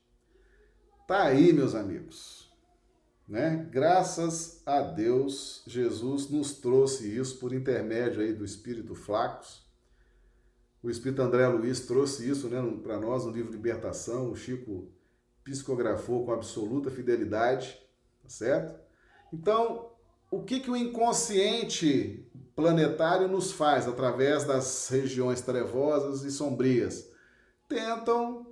[1.07, 2.51] Tá aí, meus amigos.
[3.29, 3.69] Né?
[3.71, 9.64] Graças a Deus, Jesus nos trouxe isso por intermédio aí do Espírito Flacos.
[10.85, 14.31] O Espírito André Luiz trouxe isso né, para nós no livro Libertação.
[14.31, 14.87] O Chico
[15.43, 17.81] psicografou com absoluta fidelidade,
[18.23, 18.79] tá certo?
[19.33, 19.93] Então,
[20.31, 27.11] o que, que o inconsciente planetário nos faz através das regiões trevosas e sombrias?
[27.67, 28.47] Tentam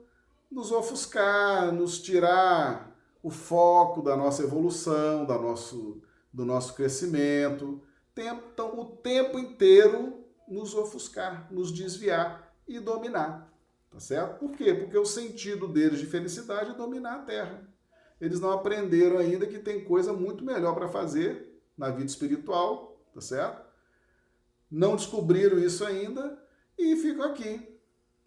[0.51, 6.01] nos ofuscar, nos tirar o foco da nossa evolução, da nosso,
[6.33, 7.83] do nosso crescimento.
[8.15, 13.53] Tentam o tempo inteiro nos ofuscar, nos desviar e dominar.
[13.91, 14.39] Tá certo?
[14.39, 14.73] Por quê?
[14.75, 17.73] Porque o sentido deles de felicidade é dominar a Terra
[18.23, 23.21] eles não aprenderam ainda que tem coisa muito melhor para fazer na vida espiritual, tá
[23.21, 23.61] certo?
[24.71, 26.39] Não descobriram isso ainda
[26.79, 27.69] e ficam aqui,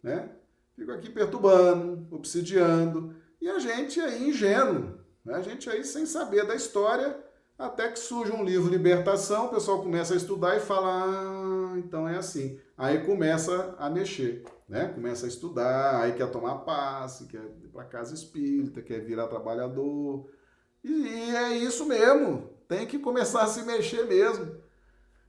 [0.02, 0.28] né?
[0.74, 5.36] Ficam aqui perturbando, obsidiando, e a gente aí ingênuo, né?
[5.36, 7.18] A gente aí sem saber da história,
[7.58, 12.08] até que surge um livro Libertação, o pessoal começa a estudar e fala, ah, então
[12.08, 12.58] é assim.
[12.76, 14.44] Aí começa a mexer.
[14.68, 14.88] né?
[14.88, 20.28] Começa a estudar, aí quer tomar passe, quer ir para casa espírita, quer virar trabalhador.
[20.82, 22.50] E, é isso mesmo.
[22.68, 24.56] Tem que começar a se mexer mesmo.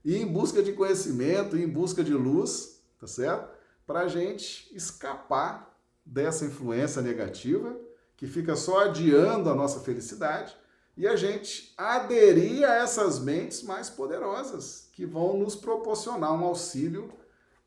[0.03, 3.49] E em busca de conhecimento, em busca de luz, tá certo?
[3.85, 7.75] Para a gente escapar dessa influência negativa
[8.15, 10.55] que fica só adiando a nossa felicidade
[10.97, 17.13] e a gente aderir a essas mentes mais poderosas que vão nos proporcionar um auxílio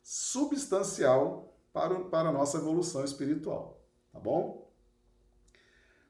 [0.02, 3.80] substancial para, para a nossa evolução espiritual.
[4.12, 4.68] Tá bom?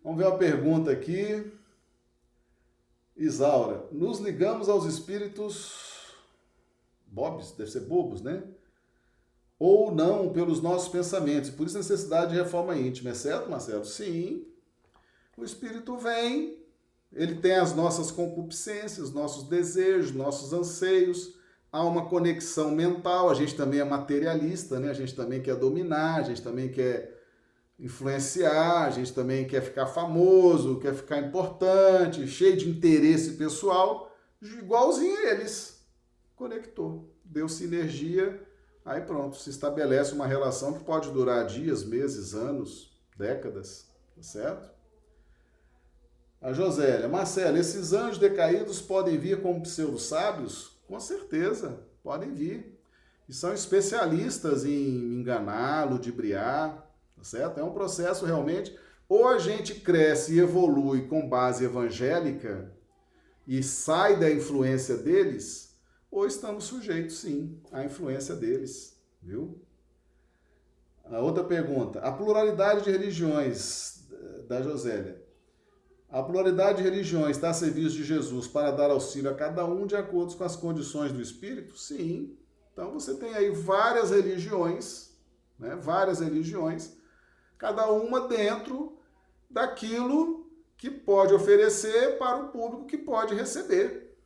[0.02, 1.52] Vamos ver uma pergunta aqui.
[3.14, 6.14] Isaura, nos ligamos aos espíritos
[7.06, 8.42] bobs, deve ser bobos, né?
[9.58, 13.84] Ou não pelos nossos pensamentos, por isso a necessidade de reforma íntima, é certo, Marcelo?
[13.84, 14.46] Sim.
[15.36, 16.64] O espírito vem,
[17.12, 21.34] ele tem as nossas concupiscências, nossos desejos, nossos anseios,
[21.72, 24.90] há uma conexão mental, a gente também é materialista, né?
[24.90, 27.18] A gente também quer dominar, a gente também quer
[27.78, 35.16] influenciar, a gente também quer ficar famoso, quer ficar importante, cheio de interesse pessoal, igualzinho
[35.18, 35.80] a eles.
[36.36, 38.40] Conectou, deu sinergia,
[38.84, 44.79] aí pronto, se estabelece uma relação que pode durar dias, meses, anos, décadas, tá certo?
[46.40, 50.80] A Josélia, Marcelo, esses anjos decaídos podem vir como pseudo-sábios?
[50.88, 52.80] Com certeza, podem vir.
[53.28, 57.60] E são especialistas em enganar, ludibriar, tá certo?
[57.60, 58.74] É um processo realmente.
[59.06, 62.72] Ou a gente cresce e evolui com base evangélica
[63.46, 65.78] e sai da influência deles,
[66.10, 69.60] ou estamos sujeitos, sim, à influência deles, viu?
[71.04, 74.08] A outra pergunta: a pluralidade de religiões
[74.48, 75.19] da Josélia
[76.10, 79.86] a pluralidade de religiões está a serviço de Jesus para dar auxílio a cada um
[79.86, 81.78] de acordo com as condições do Espírito?
[81.78, 82.36] Sim.
[82.72, 85.10] Então você tem aí várias religiões,
[85.58, 85.76] né?
[85.76, 86.96] várias religiões,
[87.56, 88.98] cada uma dentro
[89.48, 94.16] daquilo que pode oferecer para o público que pode receber.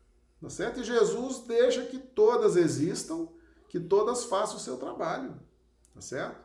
[0.40, 0.80] Tá certo?
[0.80, 3.28] E Jesus deixa que todas existam,
[3.68, 5.34] que todas façam o seu trabalho.
[5.94, 6.43] Tá certo?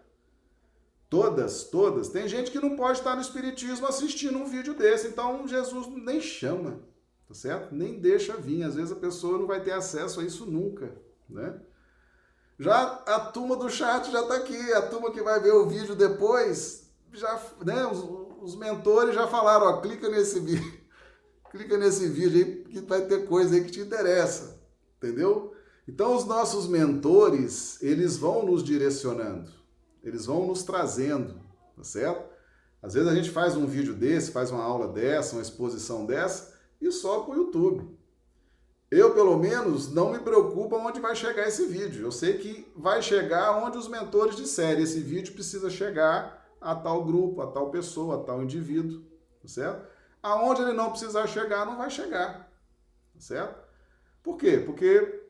[1.10, 2.10] Todas, todas.
[2.10, 6.22] Tem gente que não pode estar no Espiritismo assistindo um vídeo desse, então Jesus nem
[6.22, 6.80] chama,
[7.28, 7.74] tá certo?
[7.74, 8.64] Nem deixa vir.
[8.64, 10.96] Às vezes a pessoa não vai ter acesso a isso nunca,
[11.28, 11.60] né?
[12.60, 15.96] Já a turma do chat já está aqui, a turma que vai ver o vídeo
[15.96, 18.04] depois, já, né, os,
[18.42, 20.80] os mentores já falaram, ó, clica nesse vídeo,
[21.50, 24.62] clica nesse vídeo aí que vai ter coisa aí que te interessa,
[24.98, 25.56] entendeu?
[25.88, 29.59] Então os nossos mentores, eles vão nos direcionando.
[30.04, 31.36] Eles vão nos trazendo,
[31.76, 32.30] tá certo?
[32.82, 36.54] Às vezes a gente faz um vídeo desse, faz uma aula dessa, uma exposição dessa
[36.80, 38.00] e só para o YouTube.
[38.90, 42.02] Eu, pelo menos, não me preocupo onde vai chegar esse vídeo.
[42.04, 44.84] Eu sei que vai chegar onde os mentores disserem.
[44.84, 49.02] Esse vídeo precisa chegar a tal grupo, a tal pessoa, a tal indivíduo,
[49.42, 49.88] tá certo?
[50.24, 52.52] Aonde ele não precisar chegar, não vai chegar,
[53.14, 53.64] tá certo?
[54.24, 54.62] Por quê?
[54.66, 55.22] Porque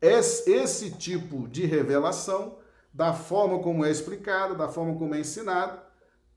[0.00, 2.55] esse, esse tipo de revelação
[2.96, 5.78] da forma como é explicado, da forma como é ensinado,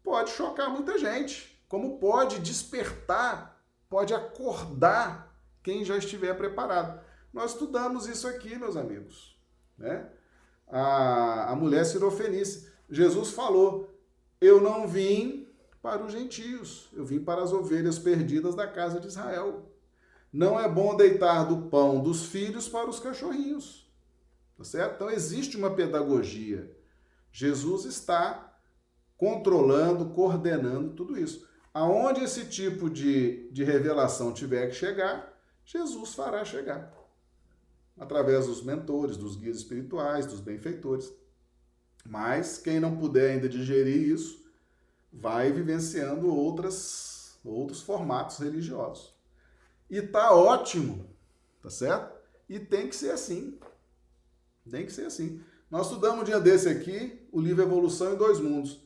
[0.04, 7.00] pode chocar muita gente, como pode despertar, pode acordar quem já estiver preparado.
[7.32, 9.40] Nós estudamos isso aqui, meus amigos.
[9.78, 10.06] Né?
[10.68, 12.70] A, a mulher sirofenícia.
[12.90, 13.90] Jesus falou:
[14.42, 15.48] Eu não vim
[15.82, 19.72] para os gentios, eu vim para as ovelhas perdidas da casa de Israel.
[20.32, 23.89] Não é bom deitar do pão dos filhos para os cachorrinhos.
[24.60, 24.96] Tá certo?
[24.96, 26.70] Então existe uma pedagogia.
[27.32, 28.60] Jesus está
[29.16, 31.48] controlando, coordenando tudo isso.
[31.74, 35.34] Aonde esse tipo de, de revelação tiver que chegar,
[35.64, 36.94] Jesus fará chegar.
[37.98, 41.10] Através dos mentores, dos guias espirituais, dos benfeitores.
[42.06, 44.46] Mas quem não puder ainda digerir isso,
[45.10, 49.16] vai vivenciando outras, outros formatos religiosos.
[49.90, 51.10] E tá ótimo,
[51.62, 52.14] tá certo?
[52.50, 53.58] E tem que ser assim.
[54.70, 55.42] Tem que ser assim.
[55.70, 58.82] Nós estudamos um dia desse aqui o livro Evolução em Dois Mundos.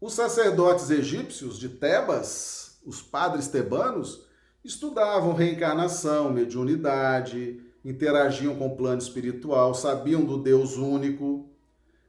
[0.00, 4.26] Os sacerdotes egípcios de Tebas, os padres tebanos,
[4.64, 11.50] estudavam reencarnação, mediunidade, interagiam com o plano espiritual, sabiam do Deus único.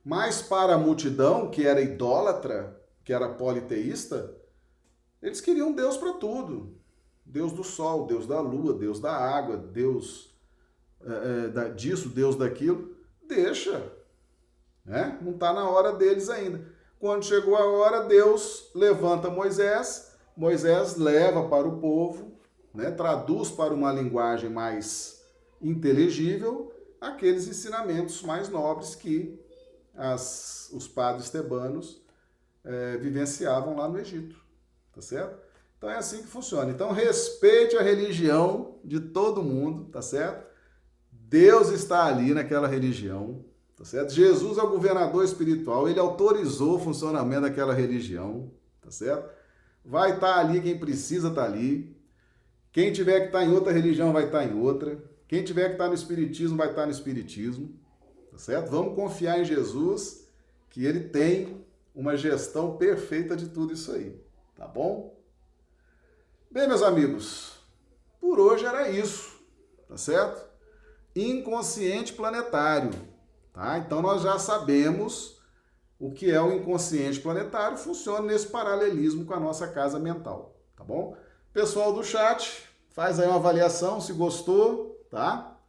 [0.04, 4.38] Mas para a multidão, que era idólatra, que era politeísta,
[5.22, 6.78] eles queriam Deus para tudo.
[7.26, 10.31] Deus do sol, Deus da lua, Deus da água, Deus
[11.06, 12.96] é, é disso, Deus daquilo,
[13.28, 13.92] deixa.
[14.86, 15.18] Né?
[15.22, 16.66] Não está na hora deles ainda.
[17.00, 22.40] Quando chegou a hora, Deus levanta Moisés, Moisés leva para o povo,
[22.74, 22.92] né?
[22.92, 25.22] traduz para uma linguagem mais
[25.62, 26.72] inteligível
[27.02, 29.40] aqueles ensinamentos mais nobres que
[29.96, 32.02] as, os padres tebanos
[32.64, 34.36] é, vivenciavam lá no Egito,
[34.94, 35.40] tá certo?
[35.78, 36.72] Então é assim que funciona.
[36.72, 40.51] Então respeite a religião de todo mundo, tá certo?
[41.32, 43.46] Deus está ali naquela religião,
[43.78, 44.12] tá certo?
[44.12, 48.52] Jesus é o governador espiritual, ele autorizou o funcionamento daquela religião,
[48.82, 49.34] tá certo?
[49.86, 51.96] Vai estar ali quem precisa estar ali.
[52.74, 55.02] Quem tiver que estar em outra religião vai estar em outra.
[55.26, 57.80] Quem tiver que estar no espiritismo vai estar no espiritismo,
[58.30, 58.70] tá certo?
[58.70, 60.28] Vamos confiar em Jesus,
[60.70, 61.64] que ele tem
[61.96, 64.22] uma gestão perfeita de tudo isso aí,
[64.54, 65.18] tá bom?
[66.52, 67.54] Bem, meus amigos,
[68.20, 69.42] por hoje era isso,
[69.88, 70.51] tá certo?
[71.16, 72.92] Inconsciente planetário,
[73.54, 73.78] tá?
[73.78, 75.42] Então nós já sabemos
[76.00, 80.84] o que é o inconsciente planetário, funciona nesse paralelismo com a nossa casa mental, tá
[80.84, 81.16] bom?
[81.54, 85.60] Pessoal do chat, faz aí uma avaliação se gostou, tá?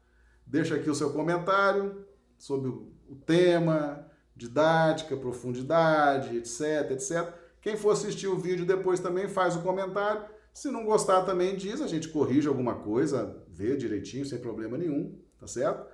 [0.47, 2.07] Deixa aqui o seu comentário
[2.39, 7.33] sobre o tema, didática, profundidade, etc, etc.
[7.61, 10.25] Quem for assistir o vídeo depois também faz o comentário.
[10.53, 15.19] Se não gostar também diz, a gente corrige alguma coisa, vê direitinho, sem problema nenhum,
[15.43, 15.85] tá certo?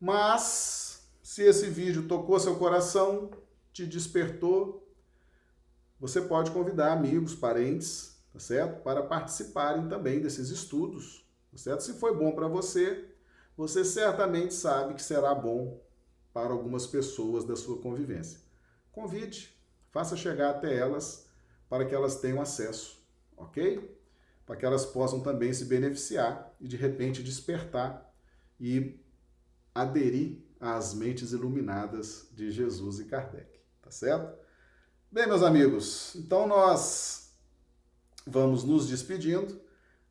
[0.00, 3.30] Mas se esse vídeo tocou seu coração,
[3.70, 4.90] te despertou,
[6.00, 8.82] você pode convidar amigos, parentes, tá certo?
[8.82, 11.82] Para participarem também desses estudos, tá certo?
[11.82, 13.10] Se foi bom para você,
[13.54, 15.78] você certamente sabe que será bom
[16.32, 18.40] para algumas pessoas da sua convivência.
[18.90, 19.54] Convide,
[19.90, 21.28] faça chegar até elas
[21.68, 23.06] para que elas tenham acesso,
[23.36, 23.98] ok?
[24.46, 28.03] Para que elas possam também se beneficiar e de repente despertar
[28.64, 28.98] e
[29.74, 34.38] aderir às mentes iluminadas de Jesus e Kardec, tá certo?
[35.12, 37.34] Bem, meus amigos, então nós
[38.26, 39.60] vamos nos despedindo,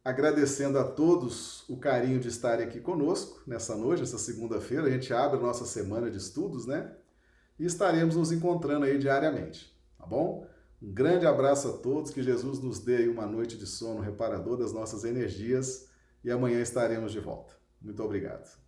[0.06, 4.86] agradecendo a todos o carinho de estarem aqui conosco nessa noite, essa segunda-feira.
[4.86, 6.96] A gente abre a nossa semana de estudos, né?
[7.58, 10.48] E estaremos nos encontrando aí diariamente, tá bom?
[10.80, 14.72] Um grande abraço a todos, que Jesus nos dê uma noite de sono reparador das
[14.72, 15.88] nossas energias
[16.24, 17.63] e amanhã estaremos de volta.
[17.84, 18.63] Muito obrigado.